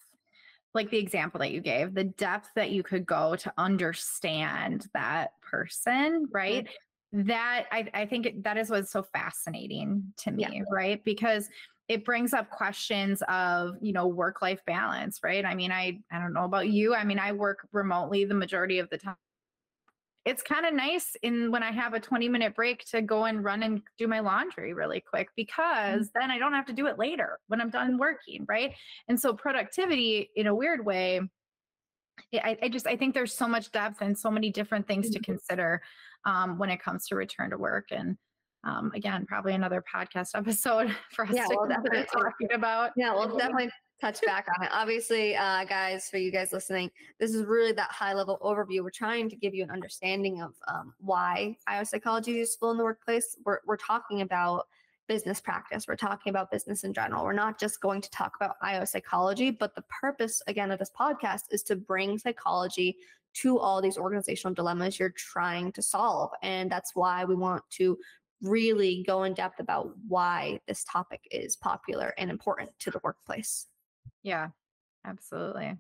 like 0.73 0.89
the 0.89 0.99
example 0.99 1.39
that 1.39 1.51
you 1.51 1.61
gave, 1.61 1.93
the 1.93 2.03
depth 2.03 2.49
that 2.55 2.71
you 2.71 2.83
could 2.83 3.05
go 3.05 3.35
to 3.37 3.53
understand 3.57 4.87
that 4.93 5.31
person, 5.41 6.27
right? 6.31 6.65
Mm-hmm. 7.13 7.27
That 7.27 7.65
I 7.71 7.87
I 7.93 8.05
think 8.05 8.43
that 8.43 8.57
is 8.57 8.69
what's 8.69 8.91
so 8.91 9.03
fascinating 9.13 10.13
to 10.17 10.31
me, 10.31 10.45
yeah. 10.49 10.61
right? 10.69 11.03
Because 11.03 11.49
it 11.87 12.03
brings 12.03 12.33
up 12.33 12.49
questions 12.49 13.23
of 13.29 13.75
you 13.81 13.93
know 13.93 14.07
work 14.07 14.41
life 14.41 14.59
balance 14.65 15.21
right 15.23 15.45
i 15.45 15.55
mean 15.55 15.71
i 15.71 15.97
i 16.11 16.19
don't 16.19 16.33
know 16.33 16.43
about 16.43 16.67
you 16.67 16.93
i 16.93 17.03
mean 17.03 17.17
i 17.17 17.31
work 17.31 17.67
remotely 17.71 18.25
the 18.25 18.33
majority 18.33 18.79
of 18.79 18.89
the 18.89 18.97
time 18.97 19.15
it's 20.27 20.43
kind 20.43 20.65
of 20.65 20.73
nice 20.73 21.15
in 21.23 21.49
when 21.51 21.63
i 21.63 21.71
have 21.71 21.93
a 21.93 21.99
20 21.99 22.27
minute 22.27 22.53
break 22.53 22.83
to 22.85 23.01
go 23.01 23.25
and 23.25 23.43
run 23.43 23.63
and 23.63 23.81
do 23.97 24.07
my 24.07 24.19
laundry 24.19 24.73
really 24.73 25.01
quick 25.01 25.29
because 25.37 26.07
mm-hmm. 26.07 26.19
then 26.19 26.29
i 26.29 26.37
don't 26.37 26.53
have 26.53 26.65
to 26.65 26.73
do 26.73 26.85
it 26.85 26.99
later 26.99 27.39
when 27.47 27.61
i'm 27.61 27.69
done 27.69 27.97
working 27.97 28.45
right 28.47 28.73
and 29.07 29.19
so 29.19 29.33
productivity 29.33 30.29
in 30.35 30.47
a 30.47 30.53
weird 30.53 30.85
way 30.85 31.21
I, 32.33 32.57
I 32.61 32.69
just 32.69 32.87
i 32.87 32.97
think 32.97 33.13
there's 33.13 33.33
so 33.33 33.47
much 33.47 33.71
depth 33.71 34.01
and 34.01 34.17
so 34.17 34.29
many 34.29 34.51
different 34.51 34.85
things 34.85 35.07
mm-hmm. 35.07 35.13
to 35.13 35.19
consider 35.23 35.81
um, 36.25 36.57
when 36.57 36.69
it 36.69 36.83
comes 36.83 37.07
to 37.07 37.15
return 37.15 37.51
to 37.51 37.57
work 37.57 37.87
and 37.91 38.17
um, 38.63 38.91
again, 38.95 39.25
probably 39.25 39.53
another 39.53 39.81
podcast 39.93 40.31
episode 40.35 40.93
for 41.11 41.25
us 41.25 41.31
yeah, 41.33 41.45
to 41.45 41.55
we'll 41.57 41.69
definitely 41.69 42.05
talking 42.11 42.51
about. 42.53 42.91
Yeah, 42.97 43.13
we'll 43.13 43.37
definitely 43.37 43.69
touch 43.99 44.21
back 44.21 44.47
on 44.57 44.65
it. 44.65 44.69
Obviously, 44.71 45.35
uh, 45.35 45.65
guys, 45.65 46.09
for 46.09 46.17
you 46.17 46.31
guys 46.31 46.53
listening, 46.53 46.91
this 47.19 47.33
is 47.33 47.45
really 47.45 47.71
that 47.71 47.91
high 47.91 48.13
level 48.13 48.37
overview. 48.41 48.83
We're 48.83 48.89
trying 48.91 49.29
to 49.29 49.35
give 49.35 49.53
you 49.53 49.63
an 49.63 49.71
understanding 49.71 50.41
of 50.41 50.53
um, 50.67 50.93
why 50.99 51.57
IO 51.67 51.83
psychology 51.83 52.31
is 52.31 52.37
useful 52.37 52.71
in 52.71 52.77
the 52.77 52.83
workplace. 52.83 53.37
We're, 53.43 53.59
we're 53.65 53.77
talking 53.77 54.21
about 54.21 54.67
business 55.07 55.39
practice. 55.39 55.87
We're 55.87 55.95
talking 55.95 56.29
about 56.29 56.51
business 56.51 56.83
in 56.83 56.93
general. 56.93 57.23
We're 57.23 57.33
not 57.33 57.59
just 57.59 57.81
going 57.81 58.01
to 58.01 58.09
talk 58.11 58.33
about 58.35 58.57
IO 58.61 58.85
psychology, 58.85 59.51
but 59.51 59.73
the 59.73 59.83
purpose, 59.83 60.41
again, 60.47 60.71
of 60.71 60.79
this 60.79 60.91
podcast 60.97 61.43
is 61.51 61.63
to 61.63 61.75
bring 61.75 62.17
psychology 62.17 62.97
to 63.35 63.57
all 63.57 63.81
these 63.81 63.97
organizational 63.97 64.53
dilemmas 64.53 64.99
you're 64.99 65.09
trying 65.09 65.71
to 65.71 65.81
solve. 65.81 66.31
And 66.41 66.71
that's 66.71 66.95
why 66.95 67.23
we 67.23 67.35
want 67.35 67.63
to 67.71 67.97
really 68.41 69.03
go 69.07 69.23
in 69.23 69.33
depth 69.33 69.59
about 69.59 69.91
why 70.07 70.59
this 70.67 70.83
topic 70.83 71.21
is 71.31 71.55
popular 71.55 72.13
and 72.17 72.29
important 72.29 72.69
to 72.79 72.91
the 72.91 72.99
workplace. 73.03 73.67
Yeah, 74.27 74.49
absolutely. 75.05 75.77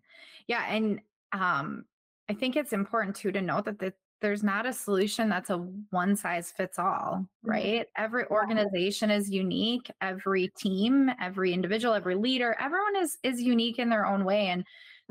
Yeah. 0.47 0.65
And 0.69 1.01
um, 1.33 1.83
I 2.29 2.33
think 2.33 2.55
it's 2.55 2.71
important 2.71 3.17
too 3.17 3.33
to 3.33 3.41
note 3.41 3.65
that 3.65 3.77
the, 3.77 3.93
there's 4.21 4.41
not 4.41 4.65
a 4.65 4.71
solution 4.71 5.27
that's 5.27 5.49
a 5.49 5.57
one 5.89 6.15
size 6.15 6.51
fits 6.51 6.79
all, 6.79 7.27
mm-hmm. 7.45 7.49
Mm-hmm. 7.51 8.03
Every 8.03 8.25
organization 8.27 9.11
is 9.11 9.29
unique, 9.29 9.91
every 10.01 10.47
team, 10.57 11.11
every 11.21 11.51
individual, 11.53 11.93
every 11.93 12.15
leader, 12.15 12.55
everyone 12.59 12.95
is 12.95 13.17
is 13.21 13.41
unique 13.41 13.79
in 13.79 13.89
their 13.89 14.05
own 14.05 14.23
way. 14.23 14.47
And 14.47 14.65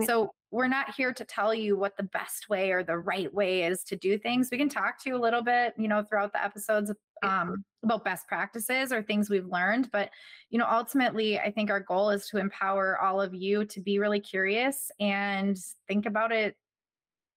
so 0.07 0.33
we're 0.57 0.69
not 0.69 0.95
here 0.97 1.13
to 1.13 1.23
tell 1.23 1.53
you 1.53 1.77
what 1.77 1.99
the 1.99 2.03
best 2.03 2.49
way 2.49 2.71
or 2.73 2.83
the 2.83 2.97
right 2.97 3.33
way 3.35 3.65
is 3.65 3.85
to 3.85 3.95
do 3.95 4.17
things. 4.17 4.49
We 4.51 4.57
can 4.57 4.71
talk 4.71 4.99
to 5.03 5.11
you 5.11 5.17
a 5.17 5.21
little 5.21 5.43
bit, 5.43 5.75
you 5.77 5.87
know, 5.87 6.03
throughout 6.03 6.33
the 6.33 6.43
episodes 6.43 6.91
um, 7.23 7.63
about 7.85 8.07
best 8.07 8.27
practices 8.27 8.91
or 8.91 9.03
things 9.03 9.29
we've 9.29 9.45
learned. 9.45 9.91
But, 9.93 10.09
you 10.49 10.59
know, 10.59 10.67
ultimately, 10.67 11.39
I 11.39 11.51
think 11.51 11.69
our 11.69 11.81
goal 11.81 12.09
is 12.09 12.27
to 12.29 12.39
empower 12.39 12.99
all 12.99 13.21
of 13.21 13.35
you 13.35 13.67
to 13.67 13.81
be 13.83 13.99
really 13.99 14.19
curious 14.19 14.91
and 14.99 15.59
think 15.89 16.07
about 16.07 16.33
it 16.33 16.57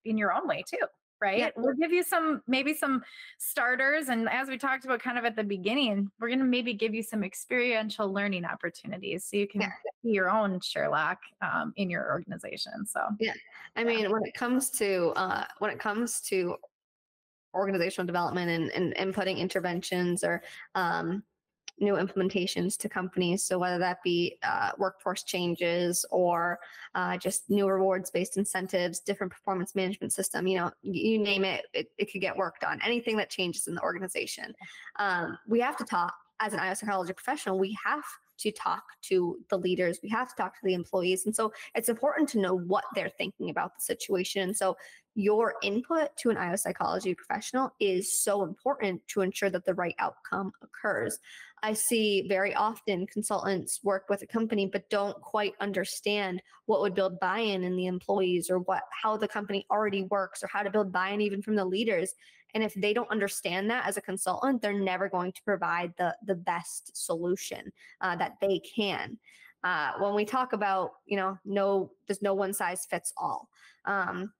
in 0.05 0.17
your 0.17 0.31
own 0.31 0.47
way 0.47 0.63
too 0.65 0.87
right? 1.21 1.39
Yeah. 1.39 1.49
We'll 1.55 1.75
give 1.75 1.91
you 1.91 2.03
some 2.03 2.41
maybe 2.47 2.73
some 2.73 3.03
starters. 3.37 4.09
And 4.09 4.29
as 4.29 4.47
we 4.47 4.57
talked 4.57 4.85
about 4.85 5.01
kind 5.01 5.17
of 5.17 5.25
at 5.25 5.35
the 5.35 5.43
beginning, 5.43 6.09
we're 6.19 6.29
going 6.29 6.39
to 6.39 6.45
maybe 6.45 6.73
give 6.73 6.93
you 6.93 7.03
some 7.03 7.23
experiential 7.23 8.11
learning 8.11 8.45
opportunities 8.45 9.25
so 9.25 9.37
you 9.37 9.47
can 9.47 9.61
yeah. 9.61 9.71
be 10.03 10.11
your 10.11 10.29
own 10.29 10.59
Sherlock 10.59 11.19
um, 11.41 11.73
in 11.75 11.89
your 11.89 12.09
organization. 12.11 12.85
So 12.85 13.01
yeah, 13.19 13.33
I 13.75 13.83
mean, 13.83 14.11
when 14.11 14.23
it 14.23 14.33
comes 14.33 14.69
to 14.71 15.13
uh, 15.15 15.45
when 15.59 15.71
it 15.71 15.79
comes 15.79 16.21
to 16.21 16.55
organizational 17.53 18.05
development 18.05 18.49
and, 18.49 18.71
and, 18.71 18.97
and 18.97 19.13
putting 19.13 19.37
interventions 19.37 20.23
or 20.23 20.43
um, 20.75 21.23
new 21.81 21.95
implementations 21.95 22.77
to 22.77 22.89
companies. 22.89 23.43
So 23.43 23.57
whether 23.57 23.77
that 23.79 24.03
be 24.03 24.37
uh, 24.43 24.71
workforce 24.77 25.23
changes 25.23 26.05
or 26.11 26.59
uh, 26.95 27.17
just 27.17 27.49
new 27.49 27.67
rewards 27.67 28.09
based 28.09 28.37
incentives, 28.37 28.99
different 28.99 29.31
performance 29.31 29.75
management 29.75 30.13
system, 30.13 30.47
you 30.47 30.57
know, 30.57 30.71
you 30.81 31.19
name 31.19 31.45
it, 31.45 31.65
it, 31.73 31.91
it 31.97 32.11
could 32.11 32.21
get 32.21 32.35
worked 32.35 32.63
on. 32.63 32.81
Anything 32.83 33.17
that 33.17 33.29
changes 33.29 33.67
in 33.67 33.75
the 33.75 33.81
organization, 33.81 34.53
um, 34.97 35.37
we 35.47 35.59
have 35.59 35.77
to 35.77 35.85
talk 35.85 36.13
as 36.39 36.53
an 36.53 36.59
IO 36.59 36.73
psychology 36.73 37.13
professional. 37.13 37.59
We 37.59 37.77
have 37.83 38.03
to 38.39 38.51
talk 38.51 38.83
to 39.03 39.37
the 39.49 39.57
leaders. 39.57 39.99
We 40.01 40.09
have 40.09 40.29
to 40.29 40.35
talk 40.35 40.53
to 40.53 40.65
the 40.65 40.73
employees. 40.73 41.25
And 41.25 41.35
so 41.35 41.53
it's 41.75 41.89
important 41.89 42.29
to 42.29 42.39
know 42.39 42.57
what 42.57 42.85
they're 42.95 43.11
thinking 43.17 43.49
about 43.49 43.75
the 43.75 43.81
situation. 43.81 44.41
And 44.41 44.55
so 44.55 44.77
your 45.15 45.55
input 45.61 46.15
to 46.17 46.29
an 46.29 46.37
IO 46.37 46.55
psychology 46.55 47.13
professional 47.13 47.73
is 47.79 48.21
so 48.21 48.43
important 48.43 49.05
to 49.09 49.21
ensure 49.21 49.49
that 49.49 49.65
the 49.65 49.73
right 49.73 49.95
outcome 49.99 50.51
occurs. 50.61 51.19
I 51.61 51.73
see 51.73 52.25
very 52.27 52.55
often 52.55 53.05
consultants 53.07 53.81
work 53.83 54.05
with 54.09 54.21
a 54.21 54.27
company 54.27 54.65
but 54.65 54.89
don't 54.89 55.19
quite 55.21 55.55
understand 55.59 56.41
what 56.67 56.79
would 56.81 56.95
build 56.95 57.19
buy-in 57.19 57.63
in 57.63 57.75
the 57.75 57.87
employees 57.87 58.49
or 58.49 58.59
what 58.59 58.83
how 58.91 59.17
the 59.17 59.27
company 59.27 59.65
already 59.69 60.03
works 60.03 60.41
or 60.41 60.47
how 60.47 60.63
to 60.63 60.69
build 60.69 60.91
buy-in 60.91 61.19
even 61.21 61.41
from 61.41 61.55
the 61.55 61.65
leaders. 61.65 62.13
And 62.53 62.63
if 62.63 62.73
they 62.73 62.93
don't 62.93 63.11
understand 63.11 63.69
that 63.69 63.87
as 63.87 63.97
a 63.97 64.01
consultant, 64.01 64.61
they're 64.61 64.73
never 64.73 65.09
going 65.09 65.31
to 65.33 65.43
provide 65.43 65.93
the 65.97 66.15
the 66.25 66.35
best 66.35 66.95
solution 66.95 67.71
uh, 68.01 68.15
that 68.15 68.33
they 68.41 68.59
can. 68.59 69.17
Uh, 69.63 69.91
when 69.99 70.15
we 70.15 70.25
talk 70.25 70.53
about, 70.53 70.91
you 71.05 71.17
know, 71.17 71.37
no, 71.43 71.91
there's 72.07 72.21
no 72.21 72.33
one 72.33 72.53
size 72.53 72.85
fits 72.89 73.13
all. 73.17 73.49
Um, 73.85 74.31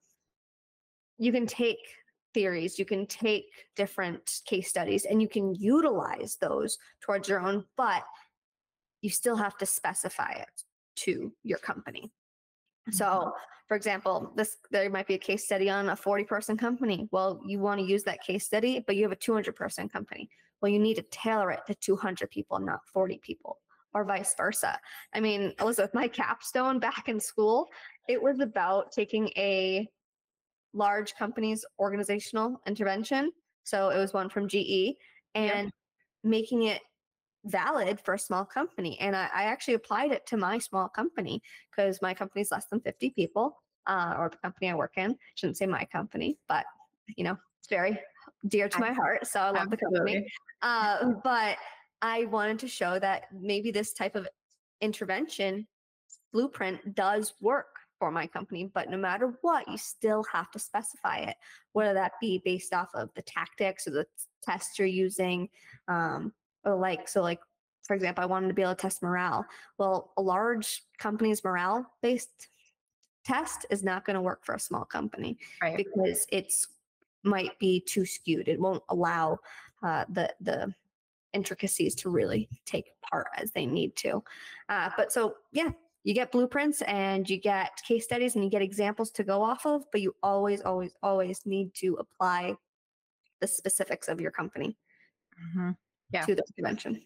you 1.17 1.31
can 1.31 1.45
take 1.45 1.79
theories, 2.33 2.79
you 2.79 2.85
can 2.85 3.05
take 3.05 3.45
different 3.75 4.39
case 4.45 4.69
studies, 4.69 5.05
and 5.05 5.21
you 5.21 5.27
can 5.27 5.53
utilize 5.55 6.37
those 6.39 6.77
towards 7.01 7.27
your 7.27 7.41
own, 7.41 7.65
but 7.75 8.03
you 9.01 9.09
still 9.09 9.35
have 9.35 9.57
to 9.57 9.65
specify 9.65 10.31
it 10.31 10.63
to 10.95 11.33
your 11.43 11.59
company. 11.59 12.11
So, 12.91 13.33
for 13.67 13.77
example, 13.77 14.33
this 14.35 14.57
there 14.71 14.89
might 14.89 15.07
be 15.07 15.13
a 15.13 15.19
case 15.19 15.45
study 15.45 15.69
on 15.69 15.89
a 15.89 15.95
40 15.95 16.23
person 16.25 16.57
company. 16.57 17.07
Well, 17.11 17.39
you 17.45 17.59
want 17.59 17.79
to 17.79 17.85
use 17.85 18.03
that 18.03 18.23
case 18.23 18.45
study, 18.45 18.83
but 18.85 18.95
you 18.95 19.03
have 19.03 19.11
a 19.11 19.15
200 19.15 19.55
person 19.55 19.87
company. 19.87 20.29
Well, 20.61 20.71
you 20.71 20.79
need 20.79 20.95
to 20.95 21.03
tailor 21.03 21.51
it 21.51 21.61
to 21.67 21.75
200 21.75 22.29
people, 22.29 22.59
not 22.59 22.79
40 22.91 23.19
people, 23.23 23.57
or 23.93 24.03
vice 24.03 24.33
versa. 24.35 24.77
I 25.13 25.19
mean, 25.19 25.53
Elizabeth, 25.59 25.93
my 25.93 26.07
capstone 26.07 26.79
back 26.79 27.07
in 27.07 27.19
school, 27.19 27.67
it 28.07 28.21
was 28.21 28.39
about 28.39 28.91
taking 28.91 29.29
a 29.37 29.87
large 30.73 31.15
company's 31.15 31.65
organizational 31.79 32.61
intervention. 32.67 33.31
So 33.63 33.89
it 33.89 33.97
was 33.97 34.13
one 34.13 34.29
from 34.29 34.47
GE 34.47 34.95
and 35.35 35.65
yep. 35.65 35.73
making 36.23 36.63
it 36.63 36.81
valid 37.45 37.99
for 38.01 38.13
a 38.13 38.19
small 38.19 38.45
company. 38.45 38.97
And 38.99 39.15
I, 39.15 39.29
I 39.33 39.43
actually 39.43 39.75
applied 39.75 40.11
it 40.11 40.25
to 40.27 40.37
my 40.37 40.57
small 40.57 40.89
company 40.89 41.41
because 41.69 42.01
my 42.01 42.13
company 42.13 42.41
is 42.41 42.51
less 42.51 42.65
than 42.65 42.81
50 42.81 43.11
people, 43.11 43.55
uh, 43.87 44.15
or 44.17 44.29
the 44.29 44.37
company 44.37 44.69
I 44.69 44.75
work 44.75 44.93
in. 44.97 45.15
Shouldn't 45.35 45.57
say 45.57 45.65
my 45.65 45.85
company, 45.85 46.37
but 46.47 46.65
you 47.17 47.23
know, 47.23 47.37
it's 47.59 47.69
very 47.69 47.99
dear 48.47 48.69
to 48.69 48.79
my 48.79 48.91
heart. 48.91 49.27
So 49.27 49.39
I 49.39 49.49
love 49.49 49.69
Absolutely. 49.71 49.77
the 49.77 49.97
company. 49.97 50.31
Uh, 50.61 51.13
but 51.23 51.57
I 52.01 52.25
wanted 52.25 52.59
to 52.59 52.67
show 52.67 52.99
that 52.99 53.23
maybe 53.33 53.71
this 53.71 53.93
type 53.93 54.15
of 54.15 54.27
intervention 54.81 55.67
blueprint 56.31 56.95
does 56.95 57.33
work 57.41 57.67
for 57.97 58.11
my 58.11 58.25
company. 58.27 58.71
But 58.73 58.89
no 58.89 58.97
matter 58.97 59.37
what, 59.41 59.67
you 59.67 59.77
still 59.77 60.23
have 60.31 60.49
to 60.51 60.59
specify 60.59 61.17
it, 61.17 61.35
whether 61.73 61.93
that 61.93 62.13
be 62.21 62.41
based 62.43 62.73
off 62.73 62.89
of 62.93 63.09
the 63.15 63.21
tactics 63.21 63.87
or 63.87 63.91
the 63.91 64.05
tests 64.41 64.79
you're 64.79 64.87
using, 64.87 65.49
um, 65.87 66.33
or 66.65 66.75
like 66.75 67.07
so 67.07 67.21
like 67.21 67.39
for 67.87 67.95
example, 67.95 68.23
I 68.23 68.27
wanted 68.27 68.49
to 68.49 68.53
be 68.53 68.61
able 68.61 68.75
to 68.75 68.81
test 68.81 69.01
morale. 69.01 69.45
Well, 69.79 70.11
a 70.17 70.21
large 70.21 70.83
company's 70.99 71.43
morale 71.43 71.89
based 72.03 72.49
test 73.25 73.65
is 73.71 73.83
not 73.83 74.05
going 74.05 74.15
to 74.15 74.21
work 74.21 74.45
for 74.45 74.53
a 74.53 74.59
small 74.59 74.85
company 74.85 75.37
right. 75.61 75.75
because 75.75 76.25
it's 76.31 76.67
might 77.23 77.57
be 77.57 77.79
too 77.81 78.05
skewed. 78.05 78.47
It 78.47 78.59
won't 78.59 78.83
allow 78.89 79.39
uh, 79.81 80.05
the 80.09 80.33
the 80.41 80.73
intricacies 81.33 81.95
to 81.95 82.09
really 82.09 82.49
take 82.65 82.91
part 83.01 83.27
as 83.37 83.51
they 83.51 83.65
need 83.65 83.95
to. 83.97 84.23
Uh, 84.67 84.89
but 84.97 85.11
so, 85.11 85.35
yeah, 85.51 85.69
you 86.03 86.13
get 86.13 86.31
blueprints 86.31 86.81
and 86.83 87.29
you 87.29 87.37
get 87.37 87.71
case 87.87 88.03
studies 88.03 88.35
and 88.35 88.43
you 88.43 88.49
get 88.49 88.61
examples 88.61 89.11
to 89.11 89.23
go 89.23 89.41
off 89.41 89.65
of, 89.65 89.83
but 89.91 90.01
you 90.01 90.15
always, 90.23 90.61
always, 90.61 90.91
always 91.03 91.45
need 91.45 91.73
to 91.75 91.95
apply 91.95 92.55
the 93.41 93.47
specifics 93.47 94.07
of 94.07 94.19
your 94.19 94.31
company 94.31 94.75
Mhm. 95.55 95.77
Yeah. 96.11 96.25
to 96.25 96.35
the 96.35 96.43
intervention. 96.57 97.01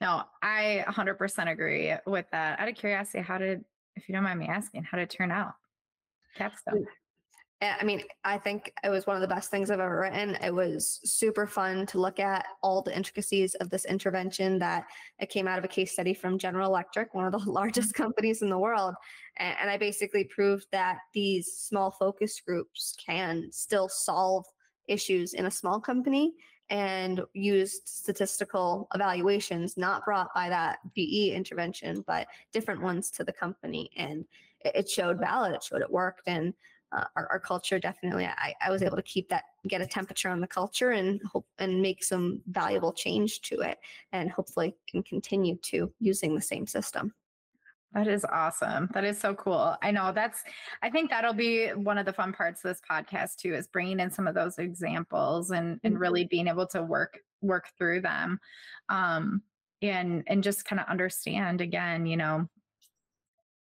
No, 0.00 0.22
I 0.42 0.84
100% 0.88 1.50
agree 1.50 1.94
with 2.06 2.26
that. 2.32 2.58
Out 2.58 2.68
of 2.68 2.74
curiosity, 2.74 3.22
how 3.22 3.38
did, 3.38 3.64
if 3.96 4.08
you 4.08 4.14
don't 4.14 4.24
mind 4.24 4.38
me 4.38 4.46
asking, 4.46 4.84
how 4.84 4.96
did 4.96 5.04
it 5.04 5.10
turn 5.10 5.30
out? 5.30 5.52
Capstone. 6.36 6.86
Uh, 7.62 7.74
I 7.78 7.84
mean, 7.84 8.02
I 8.24 8.38
think 8.38 8.72
it 8.82 8.88
was 8.88 9.06
one 9.06 9.16
of 9.16 9.20
the 9.20 9.28
best 9.28 9.50
things 9.50 9.70
I've 9.70 9.80
ever 9.80 10.00
written. 10.00 10.38
It 10.42 10.54
was 10.54 11.00
super 11.04 11.46
fun 11.46 11.84
to 11.86 12.00
look 12.00 12.18
at 12.18 12.46
all 12.62 12.80
the 12.80 12.96
intricacies 12.96 13.54
of 13.56 13.68
this 13.68 13.84
intervention 13.84 14.58
that 14.60 14.86
it 15.18 15.28
came 15.28 15.46
out 15.46 15.58
of 15.58 15.64
a 15.64 15.68
case 15.68 15.92
study 15.92 16.14
from 16.14 16.38
General 16.38 16.68
Electric, 16.68 17.12
one 17.14 17.26
of 17.26 17.32
the 17.32 17.38
largest 17.50 17.92
companies 17.92 18.40
in 18.40 18.48
the 18.48 18.58
world. 18.58 18.94
And 19.36 19.68
I 19.68 19.76
basically 19.76 20.24
proved 20.24 20.66
that 20.72 20.98
these 21.12 21.52
small 21.52 21.90
focus 21.90 22.40
groups 22.40 22.94
can 23.04 23.48
still 23.52 23.90
solve 23.90 24.46
issues 24.88 25.34
in 25.34 25.44
a 25.44 25.50
small 25.50 25.80
company 25.80 26.32
and 26.70 27.20
used 27.34 27.88
statistical 27.88 28.88
evaluations 28.94 29.76
not 29.76 30.04
brought 30.04 30.32
by 30.34 30.48
that 30.48 30.78
GE 30.96 31.32
intervention, 31.32 32.04
but 32.06 32.28
different 32.52 32.80
ones 32.80 33.10
to 33.10 33.24
the 33.24 33.32
company. 33.32 33.90
And 33.96 34.24
it, 34.64 34.76
it 34.76 34.88
showed 34.88 35.18
valid, 35.18 35.54
it 35.54 35.64
showed 35.64 35.82
it 35.82 35.90
worked. 35.90 36.22
And 36.26 36.54
uh, 36.92 37.04
our, 37.16 37.26
our 37.28 37.40
culture 37.40 37.78
definitely 37.78 38.26
I, 38.26 38.52
I 38.60 38.70
was 38.70 38.82
able 38.82 38.96
to 38.96 39.02
keep 39.02 39.28
that 39.28 39.44
get 39.68 39.80
a 39.80 39.86
temperature 39.86 40.28
on 40.28 40.40
the 40.40 40.46
culture 40.46 40.90
and 40.90 41.20
hope 41.22 41.46
and 41.58 41.80
make 41.80 42.02
some 42.02 42.40
valuable 42.48 42.92
change 42.92 43.42
to 43.42 43.60
it 43.60 43.78
and 44.12 44.30
hopefully 44.30 44.74
can 44.88 45.02
continue 45.04 45.56
to 45.62 45.92
using 46.00 46.34
the 46.34 46.40
same 46.40 46.66
system 46.66 47.14
That 47.92 48.06
is 48.06 48.24
awesome. 48.24 48.88
That 48.94 49.04
is 49.04 49.18
so 49.18 49.34
cool. 49.34 49.74
I 49.82 49.90
know 49.90 50.12
that's, 50.12 50.42
I 50.80 50.90
think 50.90 51.10
that'll 51.10 51.32
be 51.34 51.70
one 51.70 51.98
of 51.98 52.06
the 52.06 52.12
fun 52.12 52.32
parts 52.32 52.64
of 52.64 52.70
this 52.70 52.80
podcast 52.88 53.36
too, 53.36 53.52
is 53.54 53.66
bringing 53.66 53.98
in 53.98 54.10
some 54.12 54.28
of 54.28 54.34
those 54.34 54.58
examples 54.58 55.50
and, 55.50 55.80
and 55.82 55.96
Mhm. 55.96 56.00
really 56.00 56.24
being 56.24 56.46
able 56.46 56.68
to 56.68 56.82
work, 56.84 57.18
work 57.40 57.68
through 57.76 58.02
them. 58.02 58.38
Um, 58.88 59.42
and, 59.82 60.22
and 60.28 60.44
just 60.44 60.64
kind 60.64 60.78
of 60.78 60.86
understand 60.86 61.60
again, 61.60 62.06
you 62.06 62.16
know, 62.16 62.48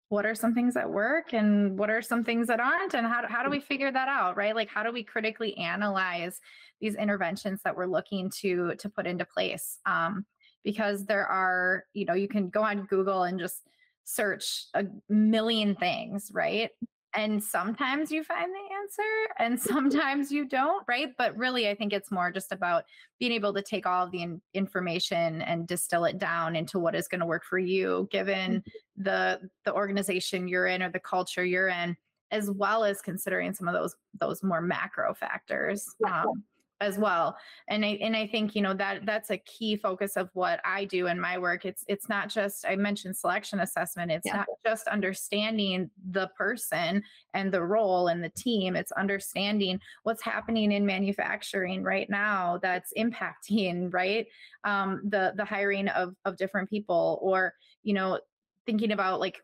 what 0.10 0.26
are 0.26 0.36
some 0.36 0.56
things 0.56 0.74
that 0.74 0.90
work 0.90 1.34
and 1.34 1.78
what 1.78 1.90
are 1.92 2.02
some 2.02 2.24
things 2.24 2.48
that 2.48 2.60
aren't 2.60 2.96
and 2.96 3.06
how, 3.06 3.26
how 3.28 3.44
do 3.44 3.50
we 3.50 3.60
figure 3.60 3.92
that 3.92 4.08
out 4.10 4.36
right 4.36 4.56
like 4.56 4.68
how 4.68 4.82
do 4.82 4.92
we 4.92 5.04
critically 5.04 5.56
analyze 5.58 6.40
these 6.82 6.96
interventions 6.96 7.62
that 7.64 7.76
we're 7.76 7.86
looking 7.86 8.32
to 8.32 8.74
to 8.80 8.90
put 8.90 9.06
into 9.06 9.24
place 9.24 9.78
um, 9.86 10.26
because 10.64 11.06
there 11.06 11.28
are 11.28 11.84
you 11.94 12.06
know 12.06 12.16
you 12.16 12.28
can 12.28 12.50
go 12.50 12.64
on 12.64 12.88
google 12.88 13.22
and 13.22 13.40
just 13.40 13.62
search 14.10 14.66
a 14.74 14.86
million 15.08 15.76
things 15.76 16.32
right? 16.34 16.72
And 17.16 17.44
sometimes 17.44 18.12
you 18.12 18.24
find 18.24 18.52
the 18.52 18.76
answer 18.76 19.34
and 19.40 19.60
sometimes 19.60 20.32
you 20.32 20.48
don't 20.48 20.84
right? 20.88 21.10
But 21.18 21.38
really 21.38 21.70
i 21.70 21.76
think 21.76 21.94
it's 21.94 22.12
more 22.12 22.32
just 22.32 22.52
about 22.52 22.86
being 23.20 23.32
able 23.32 23.54
to 23.54 23.62
take 23.62 23.86
all 23.86 24.06
of 24.06 24.12
the 24.12 24.22
in- 24.22 24.42
information 24.54 25.42
and 25.44 25.68
distill 25.68 26.06
it 26.06 26.18
down 26.18 26.56
into 26.56 26.80
what 26.80 26.96
is 26.96 27.08
going 27.08 27.20
to 27.20 27.26
work 27.26 27.44
for 27.44 27.60
you 27.60 28.08
given 28.12 28.64
the 28.98 29.40
the 29.66 29.74
organization 29.74 30.48
you're 30.48 30.68
in 30.68 30.82
or 30.82 30.90
the 30.90 31.00
culture 31.00 31.46
you're 31.46 31.70
in 31.70 31.96
as 32.32 32.50
well 32.52 32.84
as 32.84 33.02
considering 33.02 33.54
some 33.54 33.68
of 33.68 33.74
those 33.74 33.96
those 34.20 34.44
more 34.44 34.62
macro 34.62 35.14
factors 35.14 35.88
um, 36.08 36.44
as 36.82 36.98
well. 36.98 37.38
And 37.68 37.84
i 37.86 37.98
and 38.02 38.16
i 38.16 38.26
think 38.26 38.56
you 38.56 38.62
know 38.62 38.74
that 38.74 39.06
that's 39.06 39.32
a 39.32 39.38
key 39.38 39.76
focus 39.76 40.16
of 40.16 40.30
what 40.34 40.60
i 40.64 40.86
do 40.86 41.08
in 41.08 41.20
my 41.20 41.38
work. 41.38 41.66
It's 41.66 41.84
it's 41.88 42.08
not 42.10 42.30
just 42.30 42.66
i 42.68 42.76
mentioned 42.76 43.18
selection 43.18 43.60
assessment. 43.60 44.12
It's 44.12 44.26
Yeah. 44.26 44.38
not 44.38 44.48
just 44.66 44.88
understanding 44.88 45.90
the 46.12 46.30
person 46.38 47.04
and 47.34 47.52
the 47.52 47.64
role 47.64 48.08
and 48.08 48.24
the 48.24 48.30
team. 48.30 48.76
It's 48.76 48.92
understanding 48.94 49.80
what's 50.04 50.22
happening 50.22 50.72
in 50.72 50.86
manufacturing 50.86 51.84
right 51.84 52.10
now 52.10 52.60
that's 52.62 52.94
impacting 52.98 53.94
right? 53.94 54.28
Um, 54.64 55.02
the 55.10 55.34
the 55.36 55.46
hiring 55.46 55.88
of 55.90 56.16
of 56.26 56.38
different 56.38 56.70
people 56.70 57.20
or 57.22 57.54
you 57.84 57.94
know 57.94 58.20
thinking 58.66 58.92
about 58.92 59.20
like 59.20 59.42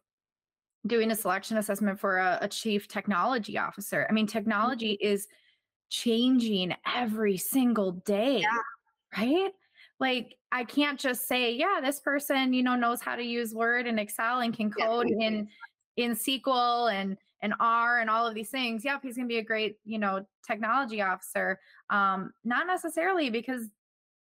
doing 0.88 1.10
a 1.12 1.15
selection 1.15 1.58
assessment 1.58 2.00
for 2.00 2.17
a, 2.17 2.38
a 2.41 2.48
chief 2.48 2.88
technology 2.88 3.58
officer. 3.58 4.06
I 4.10 4.13
mean 4.13 4.28
technology 4.28 4.98
is 5.02 5.28
changing 5.89 6.74
every 6.93 7.38
single 7.38 7.91
day 7.93 8.43
right 9.17 9.52
like 10.00 10.36
i 10.52 10.63
can't 10.63 11.00
just 11.00 11.28
say 11.28 11.54
yeah 11.54 11.80
this 11.82 12.00
person 12.00 12.54
you 12.54 12.63
know 12.63 12.76
knows 12.76 13.02
how 13.02 13.15
to 13.15 13.24
use 13.24 13.54
word 13.54 13.88
and 13.88 14.00
excel 14.00 14.39
and 14.41 14.56
can 14.56 14.71
Yeah. 14.78 14.88
code 14.88 15.08
in 15.08 15.48
in 15.98 16.12
sql 16.12 16.91
and 16.91 17.17
and 17.41 17.54
r 17.60 18.00
and 18.00 18.10
all 18.10 18.26
of 18.28 18.34
these 18.36 18.50
things 18.50 18.84
yep 18.84 19.02
he's 19.04 19.15
going 19.15 19.28
to 19.28 19.34
be 19.34 19.38
a 19.38 19.43
great 19.43 19.78
you 19.86 20.00
know 20.00 20.26
technology 20.45 21.02
officer 21.02 21.60
um 21.89 22.34
not 22.43 22.67
necessarily 22.67 23.30
because 23.30 23.69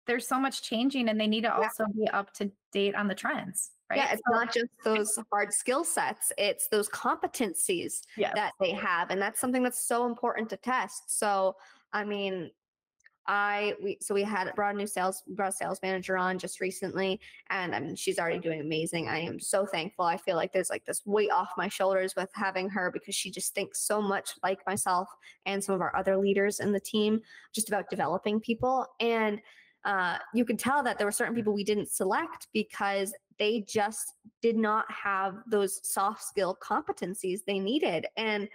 there's 0.08 0.28
so 0.28 0.40
much 0.40 0.64
changing 0.64 1.10
and 1.10 1.20
they 1.20 1.28
need 1.28 1.42
to 1.42 1.48
Yeah. 1.48 1.56
also 1.58 1.86
be 1.96 2.08
up 2.10 2.34
to 2.34 2.52
date 2.72 2.96
on 2.96 3.08
the 3.08 3.16
trends 3.16 3.72
right? 3.89 3.97
yeah 3.97 4.12
it's 4.12 4.21
So- 4.28 4.34
not 4.34 4.54
just 4.54 4.69
those 4.84 5.17
hard 5.32 5.54
skill 5.54 5.84
sets 5.84 6.32
it's 6.38 6.67
those 6.69 6.89
competencies 6.89 8.02
yes. 8.17 8.34
that 8.36 8.54
they 8.60 8.71
have 8.71 9.10
and 9.10 9.21
that's 9.21 9.39
something 9.39 9.63
that's 9.63 9.88
so 9.88 10.06
important 10.06 10.49
to 10.49 10.58
test. 10.58 11.17
So 11.19 11.56
i 11.93 12.04
mean 12.04 12.52
i 13.28 13.75
we 13.84 13.97
so 14.02 14.13
we 14.13 14.23
had 14.23 14.52
brought 14.56 14.73
a 14.73 14.78
new 14.78 14.88
sales 14.88 15.21
brought 15.30 15.49
a 15.49 15.52
sales 15.52 15.80
manager 15.84 16.17
on 16.17 16.39
just 16.39 16.60
recently 16.60 17.19
and 17.52 17.75
i 17.75 17.80
mean 17.80 17.95
she's 17.95 18.17
already 18.17 18.39
doing 18.39 18.60
amazing. 18.62 19.08
I 19.08 19.19
am 19.19 19.39
so 19.39 19.65
thankful. 19.65 20.06
I 20.06 20.17
feel 20.17 20.36
like 20.36 20.52
there's 20.52 20.69
like 20.69 20.86
this 20.86 21.02
weight 21.06 21.30
off 21.32 21.49
my 21.58 21.67
shoulders 21.67 22.15
with 22.15 22.30
having 22.34 22.69
her 22.69 22.89
because 22.91 23.13
she 23.15 23.30
just 23.30 23.54
thinks 23.54 23.82
so 23.82 24.02
much 24.02 24.32
like 24.41 24.60
myself 24.65 25.08
and 25.45 25.63
some 25.63 25.75
of 25.75 25.82
our 25.82 25.95
other 25.95 26.17
leaders 26.17 26.60
in 26.60 26.71
the 26.71 26.80
team 26.80 27.21
just 27.54 27.67
about 27.67 27.89
developing 27.89 28.39
people. 28.39 28.88
And 28.99 29.41
uh, 29.86 30.17
you 30.34 30.43
can 30.43 30.58
tell 30.58 30.84
that 30.84 30.97
there 30.97 31.08
were 31.08 31.12
certain 31.12 31.36
people 31.36 31.54
we 31.54 31.63
didn't 31.63 31.89
select 31.89 32.47
because 32.54 33.13
they 33.39 33.62
just 33.62 34.13
did 34.41 34.58
not 34.58 34.86
have 34.91 35.38
those 35.47 35.80
soft 35.88 36.23
skill 36.23 36.58
competencies 36.62 37.39
they 37.45 37.60
needed. 37.60 38.06
And 38.17 38.49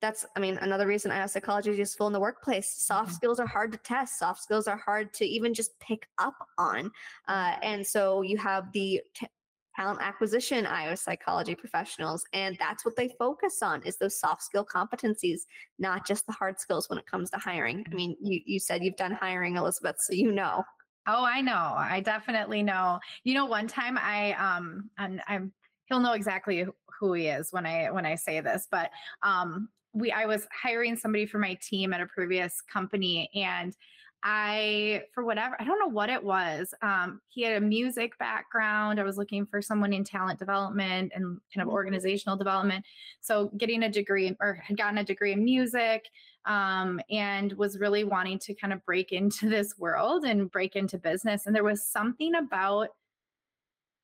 that's, 0.00 0.26
I 0.36 0.40
mean, 0.40 0.58
another 0.58 0.86
reason 0.86 1.12
I 1.12 1.16
ask 1.18 1.34
psychology 1.34 1.70
is 1.70 1.78
useful 1.78 2.08
in 2.08 2.12
the 2.12 2.18
workplace. 2.18 2.68
Soft 2.68 3.10
Mhm. 3.10 3.14
skills 3.14 3.38
are 3.38 3.46
hard 3.46 3.70
to 3.70 3.78
test. 3.78 4.18
Soft 4.18 4.42
skills 4.42 4.66
are 4.66 4.76
hard 4.76 5.14
to 5.14 5.24
even 5.24 5.54
just 5.54 5.78
pick 5.78 6.08
up 6.18 6.34
on. 6.58 6.90
Uh, 7.28 7.56
and 7.62 7.86
so 7.86 8.22
you 8.22 8.36
have 8.38 8.72
the 8.72 9.00
t- 9.14 9.28
talent 9.76 10.00
acquisition 10.02 10.66
IO 10.66 10.94
psychology 10.96 11.54
professionals, 11.54 12.24
and 12.32 12.56
that's 12.58 12.84
what 12.84 12.96
they 12.96 13.08
focus 13.18 13.62
on 13.62 13.82
is 13.84 13.96
those 13.96 14.18
soft 14.18 14.42
skill 14.42 14.66
competencies, 14.66 15.42
not 15.78 16.04
just 16.06 16.26
the 16.26 16.32
hard 16.32 16.58
skills 16.58 16.90
when 16.90 16.98
it 16.98 17.06
comes 17.06 17.30
to 17.30 17.38
hiring. 17.38 17.86
I 17.90 17.94
mean, 17.94 18.16
you, 18.20 18.40
you 18.44 18.58
said 18.58 18.82
you've 18.82 18.96
done 18.96 19.12
hiring, 19.12 19.56
Elizabeth, 19.56 19.96
so 20.00 20.14
you 20.14 20.32
know. 20.32 20.64
Oh, 21.06 21.24
I 21.24 21.40
know. 21.40 21.74
I 21.76 22.00
definitely 22.00 22.62
know. 22.62 23.00
You 23.24 23.34
know, 23.34 23.46
one 23.46 23.66
time 23.66 23.98
I 23.98 24.32
um 24.34 24.90
and 24.98 25.20
I'm 25.26 25.52
he'll 25.86 26.00
know 26.00 26.12
exactly 26.12 26.62
who- 26.62 26.74
he 27.14 27.26
is 27.26 27.52
when 27.52 27.66
I 27.66 27.90
when 27.90 28.06
I 28.06 28.14
say 28.14 28.40
this, 28.40 28.68
but 28.70 28.90
um 29.22 29.68
we 29.92 30.12
I 30.12 30.24
was 30.26 30.46
hiring 30.52 30.94
somebody 30.96 31.26
for 31.26 31.38
my 31.40 31.54
team 31.60 31.92
at 31.92 32.00
a 32.00 32.06
previous 32.06 32.60
company 32.60 33.28
and 33.34 33.76
I 34.22 35.02
for 35.12 35.24
whatever 35.24 35.60
I 35.60 35.64
don't 35.64 35.80
know 35.80 35.88
what 35.88 36.10
it 36.10 36.22
was. 36.22 36.72
Um 36.80 37.20
he 37.28 37.42
had 37.42 37.60
a 37.60 37.66
music 37.66 38.16
background. 38.18 39.00
I 39.00 39.02
was 39.02 39.16
looking 39.18 39.46
for 39.46 39.60
someone 39.60 39.92
in 39.92 40.04
talent 40.04 40.38
development 40.38 41.10
and 41.12 41.40
kind 41.52 41.66
of 41.66 41.68
Mhm. 41.68 41.72
organizational 41.72 42.36
development. 42.36 42.84
So 43.20 43.48
getting 43.56 43.82
a 43.82 43.88
degree 43.90 44.36
or 44.40 44.54
had 44.54 44.76
gotten 44.76 44.98
a 44.98 45.04
degree 45.04 45.32
in 45.32 45.44
music 45.44 46.04
um, 46.46 47.00
and 47.10 47.52
was 47.54 47.78
really 47.78 48.04
wanting 48.04 48.38
to 48.40 48.54
kind 48.54 48.72
of 48.72 48.84
break 48.84 49.12
into 49.12 49.48
this 49.50 49.74
world 49.78 50.24
and 50.24 50.50
break 50.50 50.76
into 50.76 50.98
business. 50.98 51.46
And 51.46 51.54
there 51.54 51.64
was 51.64 51.86
something 51.86 52.34
about 52.34 52.88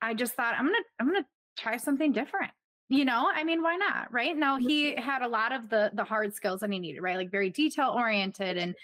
I 0.00 0.14
just 0.14 0.34
thought 0.34 0.54
I'm 0.56 0.66
gonna 0.66 0.78
I'm 1.00 1.06
gonna 1.06 1.26
try 1.58 1.76
something 1.76 2.12
different. 2.12 2.52
You 2.88 3.04
know, 3.04 3.30
I 3.34 3.44
mean, 3.44 3.62
why 3.62 3.76
not? 3.76 4.10
Right 4.12 4.36
now, 4.36 4.56
he 4.56 4.94
had 4.94 5.22
a 5.22 5.28
lot 5.28 5.52
of 5.52 5.68
the 5.68 5.90
the 5.94 6.04
hard 6.04 6.34
skills 6.34 6.60
that 6.60 6.70
he 6.70 6.78
needed, 6.78 7.02
right? 7.02 7.16
Like 7.16 7.30
very 7.30 7.50
detail 7.50 7.94
oriented 7.96 8.56
and 8.56 8.74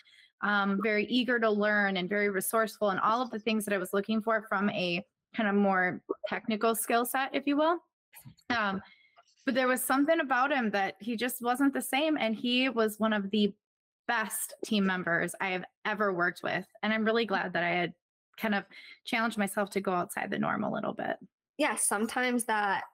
um, 0.43 0.81
very 0.83 1.07
eager 1.07 1.38
to 1.38 1.51
learn 1.51 1.97
and 1.97 2.09
very 2.09 2.29
resourceful 2.29 2.90
and 2.90 3.01
all 3.01 3.23
of 3.23 3.31
the 3.31 3.38
things 3.38 3.64
that 3.64 3.73
I 3.73 3.79
was 3.79 3.95
looking 3.95 4.21
for 4.21 4.43
from 4.43 4.69
a 4.71 5.03
kind 5.35 5.49
of 5.49 5.55
more 5.55 6.03
technical 6.29 6.75
skill 6.75 7.07
set, 7.07 7.31
if 7.33 7.47
you 7.47 7.57
will. 7.57 7.79
Um, 8.57 8.83
but 9.44 9.54
there 9.54 9.68
was 9.68 9.83
something 9.83 10.20
about 10.20 10.52
him 10.52 10.70
that 10.70 10.96
he 11.00 11.16
just 11.16 11.42
wasn't 11.42 11.74
the 11.74 11.83
same. 11.83 12.16
And 12.18 12.35
he 12.35 12.68
was 12.68 12.98
one 12.98 13.12
of 13.12 13.30
the 13.30 13.54
best 14.07 14.54
team 14.64 14.87
members 14.87 15.35
I 15.40 15.48
have 15.48 15.64
ever 15.85 16.12
worked 16.12 16.42
with. 16.42 16.66
And 16.83 16.92
I'm 16.92 17.04
really 17.04 17.26
glad 17.26 17.52
that 17.52 17.62
I 17.62 17.70
had 17.70 17.94
kind 18.37 18.54
of 18.54 18.64
challenged 19.04 19.38
myself 19.38 19.70
to 19.70 19.80
go 19.80 19.92
outside 19.92 20.30
the 20.30 20.38
norm 20.38 20.64
a 20.64 20.72
little 20.72 20.92
bit. 20.92 21.16
yeah, 21.59 21.76
sometimes 21.76 22.44
that 22.44 22.85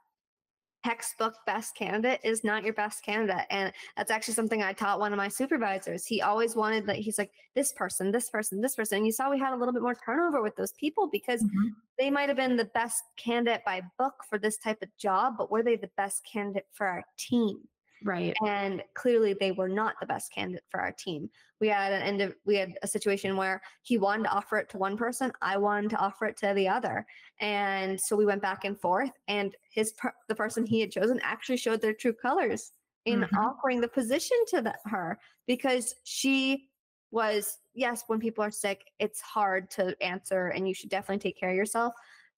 textbook 0.84 1.34
best 1.46 1.74
candidate 1.76 2.20
is 2.24 2.44
not 2.44 2.64
your 2.64 2.74
best 2.74 3.04
candidate. 3.04 3.46
And 3.50 3.72
that's 3.96 4.10
actually 4.10 4.34
something 4.34 4.62
I 4.62 4.72
taught 4.72 5.00
one 5.00 5.12
of 5.12 5.16
my 5.16 5.28
supervisors. 5.28 6.06
He 6.06 6.22
always 6.22 6.56
wanted 6.56 6.86
that 6.86 6.96
he's 6.96 7.18
like, 7.18 7.30
this 7.54 7.72
person, 7.72 8.10
this 8.10 8.30
person, 8.30 8.60
this 8.60 8.76
person. 8.76 8.98
And 8.98 9.06
you 9.06 9.12
saw 9.12 9.30
we 9.30 9.38
had 9.38 9.52
a 9.52 9.56
little 9.56 9.74
bit 9.74 9.82
more 9.82 9.94
turnover 9.94 10.42
with 10.42 10.56
those 10.56 10.72
people 10.72 11.08
because 11.10 11.42
mm-hmm. 11.42 11.68
they 11.98 12.10
might 12.10 12.28
have 12.28 12.36
been 12.36 12.56
the 12.56 12.66
best 12.66 13.02
candidate 13.16 13.62
by 13.64 13.82
book 13.98 14.14
for 14.28 14.38
this 14.38 14.58
type 14.58 14.78
of 14.82 14.88
job, 14.98 15.34
but 15.38 15.50
were 15.50 15.62
they 15.62 15.76
the 15.76 15.90
best 15.96 16.22
candidate 16.30 16.66
for 16.72 16.86
our 16.86 17.02
team? 17.18 17.58
Right. 18.04 18.34
And 18.46 18.82
clearly 18.94 19.34
they 19.38 19.52
were 19.52 19.68
not 19.68 19.94
the 20.00 20.06
best 20.06 20.32
candidate 20.32 20.64
for 20.70 20.80
our 20.80 20.92
team. 20.92 21.28
We 21.60 21.68
had 21.68 21.92
an 21.92 22.02
end 22.02 22.22
of, 22.22 22.34
we 22.44 22.56
had 22.56 22.74
a 22.82 22.86
situation 22.86 23.36
where 23.36 23.60
he 23.82 23.98
wanted 23.98 24.24
to 24.24 24.30
offer 24.30 24.56
it 24.58 24.68
to 24.70 24.78
one 24.78 24.96
person, 24.96 25.32
I 25.42 25.58
wanted 25.58 25.90
to 25.90 25.98
offer 25.98 26.26
it 26.26 26.36
to 26.38 26.52
the 26.54 26.68
other. 26.68 27.06
And 27.40 28.00
so 28.00 28.16
we 28.16 28.26
went 28.26 28.42
back 28.42 28.64
and 28.64 28.80
forth 28.80 29.12
and 29.28 29.54
his 29.70 29.94
the 30.28 30.34
person 30.34 30.64
he 30.64 30.80
had 30.80 30.90
chosen 30.90 31.20
actually 31.22 31.58
showed 31.58 31.80
their 31.80 31.94
true 31.94 32.14
colors 32.14 32.72
in 33.04 33.20
mm-hmm. 33.20 33.36
offering 33.36 33.80
the 33.80 33.88
position 33.88 34.36
to 34.48 34.62
the, 34.62 34.74
her 34.86 35.18
because 35.46 35.94
she 36.04 36.68
was 37.10 37.58
yes, 37.74 38.04
when 38.06 38.20
people 38.20 38.44
are 38.44 38.50
sick, 38.50 38.84
it's 38.98 39.20
hard 39.20 39.70
to 39.70 39.96
answer 40.02 40.48
and 40.48 40.66
you 40.66 40.74
should 40.74 40.90
definitely 40.90 41.18
take 41.18 41.38
care 41.38 41.50
of 41.50 41.56
yourself 41.56 41.94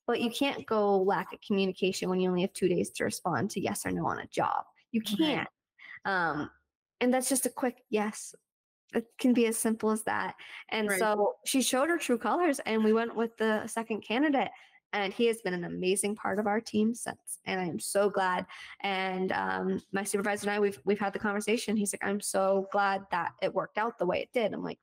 but 0.07 0.21
you 0.21 0.31
can't 0.31 0.67
go 0.67 1.01
lack 1.01 1.33
of 1.33 1.41
communication 1.41 2.09
when 2.09 2.21
you 2.21 2.29
only 2.29 2.43
have 2.43 2.53
two 2.53 2.69
days 2.69 2.91
to 2.91 3.05
respond 3.05 3.51
to 3.51 3.61
yes 3.61 3.87
or 3.87 3.91
no 3.91 4.07
on 4.07 4.19
a 4.19 4.27
job. 4.27 4.65
You 4.93 5.01
can't. 5.01 5.49
Right. 6.05 6.31
Um, 6.31 6.51
and 7.01 7.13
that's 7.13 7.29
just 7.29 7.47
a 7.47 7.51
quick 7.51 7.83
yes. 7.91 8.35
It 8.95 9.07
can 9.19 9.33
be 9.33 9.47
as 9.47 9.59
simple 9.59 9.91
as 9.91 10.03
that. 10.05 10.35
And 10.71 10.89
right. 10.89 10.99
so 10.99 11.35
she 11.47 11.63
showed 11.63 11.89
her 11.89 11.99
true 11.99 12.19
colors, 12.19 12.61
and 12.61 12.85
we 12.85 12.93
went 12.93 13.17
with 13.17 13.37
the 13.39 13.67
second 13.67 14.03
candidate. 14.03 14.51
And 14.95 15.11
he 15.11 15.25
has 15.29 15.41
been 15.41 15.55
an 15.55 15.65
amazing 15.65 16.17
part 16.17 16.39
of 16.39 16.47
our 16.47 16.61
team 16.61 16.95
since, 16.95 17.39
and 17.47 17.59
I 17.59 17.65
am 17.65 17.81
so 17.81 18.11
glad. 18.11 18.45
And 18.83 19.33
um, 19.33 19.83
my 19.91 20.05
supervisor 20.05 20.51
and 20.51 20.57
I, 20.57 20.61
we've 20.61 20.79
we've 20.85 21.01
had 21.01 21.15
the 21.15 21.19
conversation. 21.19 21.79
He's 21.79 21.95
like, 21.95 22.07
"I'm 22.07 22.21
so 22.21 22.69
glad 22.73 23.07
that 23.11 23.33
it 23.41 23.55
worked 23.55 23.79
out 23.79 23.99
the 23.99 24.05
way 24.05 24.21
it 24.21 24.29
did." 24.35 24.53
I'm 24.53 24.63
like, 24.63 24.79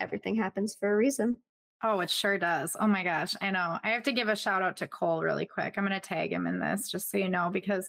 "Everything 0.00 0.34
happens 0.36 0.74
for 0.78 0.92
a 0.92 0.96
reason." 0.96 1.38
Oh, 1.82 2.00
it 2.00 2.10
sure 2.10 2.38
does. 2.38 2.76
Oh 2.78 2.86
my 2.86 3.02
gosh, 3.02 3.34
I 3.40 3.50
know. 3.50 3.78
I 3.82 3.90
have 3.90 4.02
to 4.04 4.12
give 4.12 4.28
a 4.28 4.36
shout 4.36 4.62
out 4.62 4.76
to 4.78 4.86
Cole 4.86 5.22
really 5.22 5.46
quick. 5.46 5.74
I'm 5.76 5.86
going 5.86 5.98
to 5.98 6.06
tag 6.06 6.32
him 6.32 6.46
in 6.46 6.58
this 6.58 6.90
just 6.90 7.10
so 7.10 7.16
you 7.16 7.28
know 7.28 7.50
because 7.50 7.88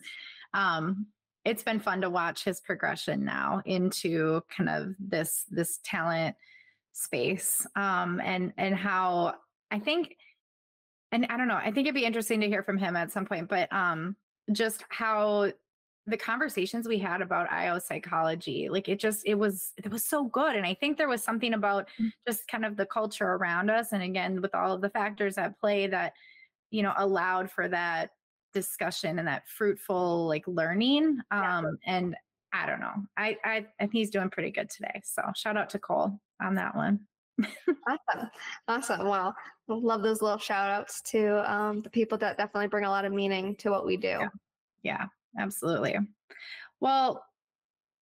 um, 0.53 1.07
it's 1.45 1.63
been 1.63 1.79
fun 1.79 2.01
to 2.01 2.09
watch 2.09 2.43
his 2.43 2.59
progression 2.59 3.23
now 3.23 3.61
into 3.65 4.41
kind 4.49 4.69
of 4.69 4.95
this 4.99 5.45
this 5.49 5.79
talent 5.83 6.35
space 6.91 7.65
um 7.75 8.19
and 8.23 8.51
and 8.57 8.75
how 8.75 9.35
i 9.71 9.79
think 9.79 10.17
and 11.11 11.25
i 11.29 11.37
don't 11.37 11.47
know 11.47 11.55
i 11.55 11.71
think 11.71 11.85
it'd 11.85 11.93
be 11.93 12.05
interesting 12.05 12.41
to 12.41 12.47
hear 12.47 12.63
from 12.63 12.77
him 12.77 12.95
at 12.95 13.11
some 13.11 13.25
point 13.25 13.47
but 13.47 13.71
um 13.71 14.15
just 14.51 14.83
how 14.89 15.51
the 16.07 16.17
conversations 16.17 16.87
we 16.87 16.99
had 16.99 17.21
about 17.21 17.51
io 17.51 17.79
psychology 17.79 18.69
like 18.69 18.87
it 18.87 18.99
just 18.99 19.21
it 19.25 19.35
was 19.35 19.71
it 19.77 19.91
was 19.91 20.05
so 20.05 20.25
good 20.25 20.55
and 20.55 20.65
i 20.65 20.73
think 20.73 20.97
there 20.97 21.09
was 21.09 21.23
something 21.23 21.53
about 21.53 21.87
mm. 21.99 22.09
just 22.27 22.47
kind 22.47 22.65
of 22.65 22.77
the 22.77 22.85
culture 22.85 23.33
around 23.33 23.69
us 23.69 23.91
and 23.91 24.03
again 24.03 24.41
with 24.41 24.53
all 24.55 24.71
of 24.71 24.81
the 24.81 24.89
factors 24.89 25.37
at 25.37 25.59
play 25.59 25.87
that 25.87 26.13
you 26.71 26.83
know 26.83 26.93
allowed 26.97 27.51
for 27.51 27.67
that 27.67 28.11
discussion 28.55 29.19
and 29.19 29.27
that 29.27 29.47
fruitful 29.47 30.25
like 30.25 30.47
learning. 30.47 31.19
Um, 31.29 31.41
yeah. 31.41 31.63
and 31.85 32.15
I 32.51 32.65
don't 32.65 32.79
know. 32.79 32.93
I, 33.17 33.37
I 33.43 33.65
I 33.79 33.83
think 33.83 33.93
he's 33.93 34.09
doing 34.09 34.29
pretty 34.29 34.49
good 34.49 34.69
today. 34.69 35.01
So 35.03 35.21
shout 35.35 35.57
out 35.57 35.69
to 35.71 35.79
Cole 35.79 36.19
on 36.41 36.55
that 36.55 36.75
one. 36.75 37.01
awesome. 37.87 38.29
Awesome. 38.67 39.07
Well, 39.07 39.35
love 39.67 40.01
those 40.01 40.21
little 40.21 40.37
shout 40.37 40.71
outs 40.71 41.01
to 41.03 41.51
um, 41.51 41.81
the 41.81 41.89
people 41.89 42.17
that 42.19 42.37
definitely 42.37 42.67
bring 42.67 42.85
a 42.85 42.89
lot 42.89 43.05
of 43.05 43.11
meaning 43.11 43.55
to 43.57 43.69
what 43.69 43.85
we 43.85 43.97
do. 43.97 44.07
Yeah. 44.07 44.27
yeah, 44.83 45.05
absolutely. 45.37 45.97
Well, 46.79 47.25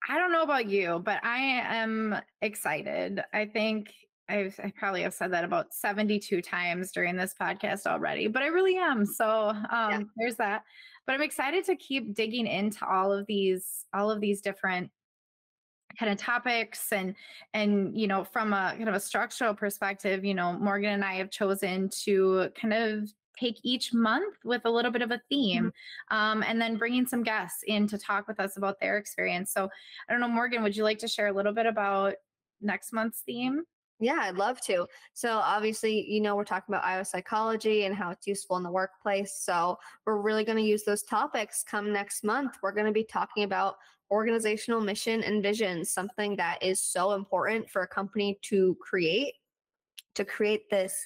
I 0.08 0.18
don't 0.20 0.32
know 0.32 0.44
about 0.44 0.70
you, 0.70 1.02
but 1.04 1.24
I 1.24 1.40
am 1.40 2.16
excited. 2.42 3.24
I 3.34 3.46
think 3.46 3.94
I've, 4.30 4.60
I 4.64 4.72
probably 4.76 5.02
have 5.02 5.14
said 5.14 5.32
that 5.34 5.44
about 5.44 5.74
72 5.74 6.42
times 6.42 6.92
during 6.92 7.16
this 7.16 7.36
podcast 7.40 7.86
already, 7.86 8.28
but 8.28 8.42
I 8.42 8.48
really 8.48 8.78
am. 8.78 9.06
So 9.06 9.50
um, 9.50 9.64
yeah. 9.72 10.02
there's 10.18 10.36
that. 10.38 10.64
But 11.06 11.14
I'm 11.14 11.22
excited 11.22 11.66
to 11.66 11.76
keep 11.76 12.16
digging 12.16 12.48
into 12.48 12.88
all 12.88 13.12
of 13.12 13.26
these, 13.28 13.86
all 13.94 14.10
of 14.10 14.22
these 14.22 14.42
different 14.42 14.90
kind 16.00 16.12
of 16.12 16.18
topics 16.18 16.92
and 16.92 17.14
and 17.54 17.96
you 17.96 18.08
know 18.08 18.24
from 18.24 18.52
a 18.52 18.74
kind 18.76 18.90
of 18.90 18.96
a 18.96 19.00
structural 19.00 19.54
perspective 19.54 20.26
you 20.26 20.34
know 20.34 20.54
morgan 20.54 20.90
and 20.90 21.06
i 21.06 21.14
have 21.14 21.30
chosen 21.30 21.88
to 21.90 22.50
kind 22.60 22.74
of 22.74 23.08
take 23.40 23.60
each 23.64 23.94
month 23.94 24.36
with 24.44 24.62
a 24.66 24.70
little 24.70 24.92
bit 24.92 25.02
of 25.02 25.12
a 25.12 25.22
theme 25.30 25.66
mm-hmm. 25.66 26.18
um, 26.18 26.44
and 26.44 26.60
then 26.60 26.78
bringing 26.78 27.06
some 27.06 27.24
guests 27.24 27.64
in 27.68 27.88
to 27.88 27.98
talk 27.98 28.28
with 28.28 28.40
us 28.40 28.58
about 28.58 28.80
their 28.80 28.98
experience 28.98 29.54
so 29.54 29.70
i 30.10 30.12
don't 30.12 30.22
know 30.22 30.28
morgan 30.28 30.64
would 30.64 30.76
you 30.76 30.84
like 30.84 30.98
to 30.98 31.08
share 31.08 31.28
a 31.28 31.34
little 31.34 31.54
bit 31.54 31.66
about 31.66 32.16
next 32.62 32.92
month's 32.92 33.22
theme 33.22 33.64
yeah, 34.04 34.20
I'd 34.22 34.36
love 34.36 34.62
to. 34.62 34.88
So 35.14 35.38
obviously, 35.38 36.10
you 36.10 36.22
know, 36.22 36.36
we're 36.36 36.44
talking 36.44 36.74
about 36.74 36.86
IO 36.86 37.04
psychology 37.04 37.86
and 37.86 37.96
how 37.96 38.10
it's 38.10 38.28
useful 38.28 38.58
in 38.58 38.64
the 38.64 38.72
workplace. 38.72 39.34
So 39.40 39.78
we're 40.06 40.22
really 40.22 40.44
going 40.44 40.58
to 40.58 40.64
use 40.64 40.84
those 40.84 41.04
topics 41.04 41.64
come 41.64 41.92
next 41.92 42.24
month. 42.24 42.58
We're 42.62 42.72
going 42.72 42.88
to 42.88 42.92
be 42.92 43.04
talking 43.04 43.44
about 43.44 43.76
organizational 44.12 44.82
mission 44.82 45.24
and 45.24 45.42
vision, 45.42 45.84
something 45.84 46.36
that 46.36 46.62
is 46.62 46.82
so 46.82 47.14
important 47.14 47.70
for 47.70 47.82
a 47.84 47.88
company 47.88 48.38
to 48.44 48.78
create, 48.80 49.36
to 50.16 50.24
create 50.26 50.70
this 50.70 51.04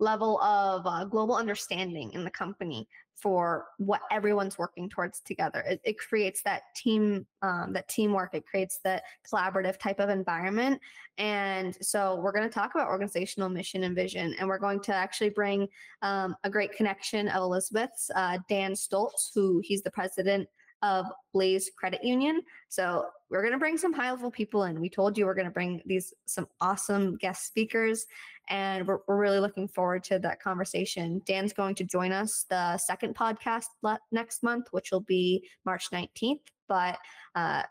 level 0.00 0.40
of 0.40 0.86
uh, 0.86 1.04
global 1.04 1.36
understanding 1.36 2.12
in 2.12 2.24
the 2.24 2.30
company 2.30 2.88
for 3.20 3.66
what 3.78 4.00
everyone's 4.10 4.58
working 4.58 4.88
towards 4.88 5.20
together. 5.20 5.60
It, 5.60 5.80
it 5.84 5.98
creates 5.98 6.42
that 6.42 6.62
team, 6.76 7.26
um, 7.42 7.72
that 7.72 7.88
teamwork. 7.88 8.34
It 8.34 8.46
creates 8.46 8.78
that 8.84 9.02
collaborative 9.30 9.78
type 9.78 10.00
of 10.00 10.08
environment. 10.08 10.80
And 11.18 11.76
so 11.80 12.20
we're 12.22 12.32
going 12.32 12.48
to 12.48 12.54
talk 12.54 12.74
about 12.74 12.88
organizational 12.88 13.48
mission 13.48 13.82
and 13.84 13.94
vision, 13.94 14.34
and 14.38 14.48
we're 14.48 14.58
going 14.58 14.80
to 14.80 14.94
actually 14.94 15.30
bring 15.30 15.68
um, 16.02 16.36
a 16.44 16.50
great 16.50 16.72
connection 16.72 17.28
of 17.28 17.42
Elizabeth's, 17.42 18.10
uh, 18.14 18.38
Dan 18.48 18.72
Stoltz, 18.72 19.30
who 19.34 19.60
he's 19.64 19.82
the 19.82 19.90
president 19.90 20.48
of 20.82 21.06
Blaze 21.32 21.70
Credit 21.76 22.02
Union. 22.04 22.42
So 22.68 23.06
we're 23.30 23.42
going 23.42 23.52
to 23.52 23.58
bring 23.58 23.78
some 23.78 23.92
high 23.92 24.10
level 24.10 24.30
people 24.30 24.64
in. 24.64 24.80
We 24.80 24.88
told 24.88 25.18
you 25.18 25.26
we're 25.26 25.34
going 25.34 25.46
to 25.46 25.52
bring 25.52 25.82
these 25.86 26.14
some 26.26 26.48
awesome 26.60 27.16
guest 27.16 27.46
speakers, 27.46 28.06
and 28.48 28.86
we're, 28.86 28.98
we're 29.06 29.18
really 29.18 29.40
looking 29.40 29.68
forward 29.68 30.04
to 30.04 30.18
that 30.20 30.40
conversation. 30.40 31.20
Dan's 31.26 31.52
going 31.52 31.74
to 31.76 31.84
join 31.84 32.12
us 32.12 32.46
the 32.48 32.78
second 32.78 33.14
podcast 33.14 33.66
le- 33.82 34.00
next 34.12 34.42
month, 34.42 34.68
which 34.70 34.90
will 34.90 35.00
be 35.00 35.48
March 35.64 35.90
19th. 35.90 36.40
But 36.68 36.98
uh, 37.34 37.62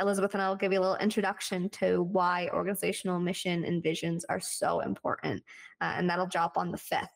Elizabeth 0.00 0.34
and 0.34 0.42
I 0.42 0.48
will 0.48 0.56
give 0.56 0.72
you 0.72 0.78
a 0.78 0.82
little 0.82 0.96
introduction 0.96 1.68
to 1.70 2.02
why 2.02 2.48
organizational 2.52 3.18
mission 3.18 3.64
and 3.64 3.82
visions 3.82 4.24
are 4.28 4.40
so 4.40 4.80
important, 4.80 5.42
uh, 5.80 5.94
and 5.96 6.08
that'll 6.08 6.26
drop 6.26 6.56
on 6.56 6.70
the 6.70 6.78
5th. 6.78 7.08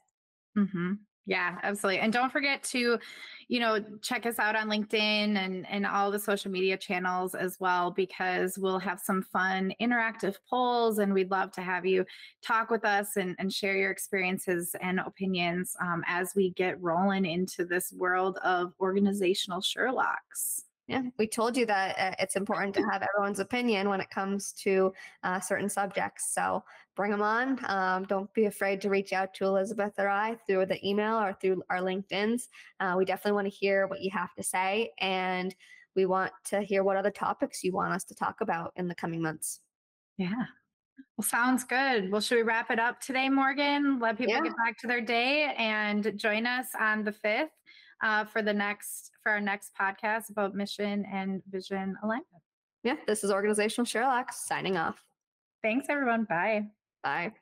Mm-hmm. 0.56 0.92
Yeah, 1.24 1.56
absolutely. 1.62 2.00
And 2.00 2.12
don't 2.12 2.32
forget 2.32 2.64
to, 2.64 2.98
you 3.46 3.60
know, 3.60 3.78
check 4.00 4.26
us 4.26 4.40
out 4.40 4.56
on 4.56 4.68
LinkedIn 4.68 5.36
and 5.36 5.64
and 5.68 5.86
all 5.86 6.10
the 6.10 6.18
social 6.18 6.50
media 6.50 6.76
channels 6.76 7.36
as 7.36 7.58
well 7.60 7.92
because 7.92 8.58
we'll 8.58 8.80
have 8.80 8.98
some 8.98 9.22
fun 9.22 9.72
interactive 9.80 10.34
polls 10.50 10.98
and 10.98 11.14
we'd 11.14 11.30
love 11.30 11.52
to 11.52 11.60
have 11.60 11.86
you 11.86 12.04
talk 12.44 12.70
with 12.70 12.84
us 12.84 13.16
and, 13.16 13.36
and 13.38 13.52
share 13.52 13.76
your 13.76 13.92
experiences 13.92 14.74
and 14.80 14.98
opinions 14.98 15.76
um, 15.80 16.02
as 16.08 16.32
we 16.34 16.50
get 16.50 16.80
rolling 16.82 17.24
into 17.24 17.64
this 17.64 17.92
world 17.92 18.38
of 18.42 18.72
organizational 18.80 19.60
Sherlocks. 19.60 20.62
Yeah, 20.88 21.02
we 21.16 21.28
told 21.28 21.56
you 21.56 21.64
that 21.66 21.98
uh, 21.98 22.14
it's 22.18 22.34
important 22.34 22.74
to 22.74 22.82
have 22.82 23.02
everyone's 23.02 23.38
opinion 23.38 23.88
when 23.88 24.00
it 24.00 24.10
comes 24.10 24.52
to 24.64 24.92
uh, 25.22 25.38
certain 25.38 25.68
subjects. 25.68 26.34
So 26.34 26.64
bring 26.96 27.12
them 27.12 27.22
on. 27.22 27.64
Um, 27.68 28.04
don't 28.04 28.32
be 28.34 28.46
afraid 28.46 28.80
to 28.80 28.90
reach 28.90 29.12
out 29.12 29.32
to 29.34 29.44
Elizabeth 29.44 29.92
or 29.98 30.08
I 30.08 30.36
through 30.46 30.66
the 30.66 30.86
email 30.86 31.14
or 31.14 31.34
through 31.40 31.62
our 31.70 31.78
LinkedIn's. 31.78 32.48
Uh, 32.80 32.94
we 32.98 33.04
definitely 33.04 33.32
want 33.32 33.46
to 33.46 33.54
hear 33.54 33.86
what 33.86 34.00
you 34.00 34.10
have 34.10 34.34
to 34.34 34.42
say, 34.42 34.90
and 34.98 35.54
we 35.94 36.04
want 36.06 36.32
to 36.46 36.62
hear 36.62 36.82
what 36.82 36.96
other 36.96 37.12
topics 37.12 37.62
you 37.62 37.72
want 37.72 37.92
us 37.92 38.04
to 38.04 38.14
talk 38.14 38.40
about 38.40 38.72
in 38.74 38.88
the 38.88 38.94
coming 38.94 39.22
months. 39.22 39.60
Yeah. 40.18 40.46
Well, 41.16 41.24
sounds 41.24 41.64
good. 41.64 42.10
Well, 42.10 42.20
should 42.20 42.36
we 42.36 42.42
wrap 42.42 42.70
it 42.70 42.78
up 42.78 43.00
today, 43.00 43.28
Morgan? 43.28 43.98
Let 44.00 44.18
people 44.18 44.34
yeah. 44.34 44.42
get 44.42 44.56
back 44.56 44.78
to 44.78 44.86
their 44.86 45.00
day 45.00 45.54
and 45.56 46.18
join 46.18 46.46
us 46.46 46.68
on 46.78 47.04
the 47.04 47.12
5th 47.12 47.48
uh, 48.02 48.24
for 48.24 48.42
the 48.42 48.52
next 48.52 49.12
for 49.22 49.32
our 49.32 49.40
next 49.40 49.72
podcast 49.80 50.30
about 50.30 50.54
mission 50.54 51.06
and 51.12 51.42
vision 51.50 51.96
alignment. 52.02 52.26
Yeah, 52.84 52.96
this 53.06 53.22
is 53.22 53.30
Organizational 53.30 53.86
Sherlock 53.86 54.32
signing 54.32 54.76
off. 54.76 55.02
Thanks, 55.62 55.86
everyone. 55.88 56.24
Bye. 56.24 56.66
Bye. 57.04 57.32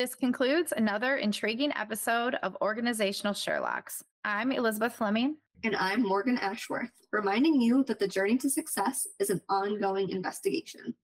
This 0.00 0.16
concludes 0.16 0.72
another 0.76 1.16
intriguing 1.16 1.72
episode 1.76 2.34
of 2.42 2.56
Organizational 2.60 3.32
Sherlocks. 3.32 4.02
I'm 4.24 4.50
Elizabeth 4.50 4.94
Fleming. 4.94 5.36
And 5.62 5.76
I'm 5.76 6.02
Morgan 6.02 6.36
Ashworth, 6.38 6.90
reminding 7.12 7.60
you 7.60 7.84
that 7.84 8.00
the 8.00 8.08
journey 8.08 8.36
to 8.38 8.50
success 8.50 9.06
is 9.20 9.30
an 9.30 9.40
ongoing 9.48 10.10
investigation. 10.10 10.94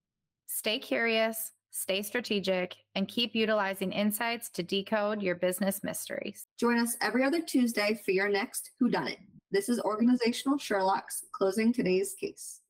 Stay 0.49 0.80
curious, 0.80 1.53
stay 1.70 2.02
strategic, 2.02 2.76
and 2.94 3.08
keep 3.08 3.34
utilizing 3.34 3.92
insights 3.92 4.50
to 4.50 4.62
decode 4.62 5.22
your 5.22 5.36
business 5.36 5.82
mysteries. 5.82 6.46
Join 6.58 6.78
us 6.78 6.96
every 7.00 7.24
other 7.24 7.40
Tuesday 7.40 8.00
for 8.04 8.10
your 8.10 8.28
next 8.28 8.70
Who 8.78 8.90
Done 8.90 9.08
It. 9.08 9.18
This 9.50 9.68
is 9.68 9.80
Organizational 9.80 10.58
Sherlock's 10.58 11.24
closing 11.32 11.72
today's 11.72 12.14
case. 12.20 12.60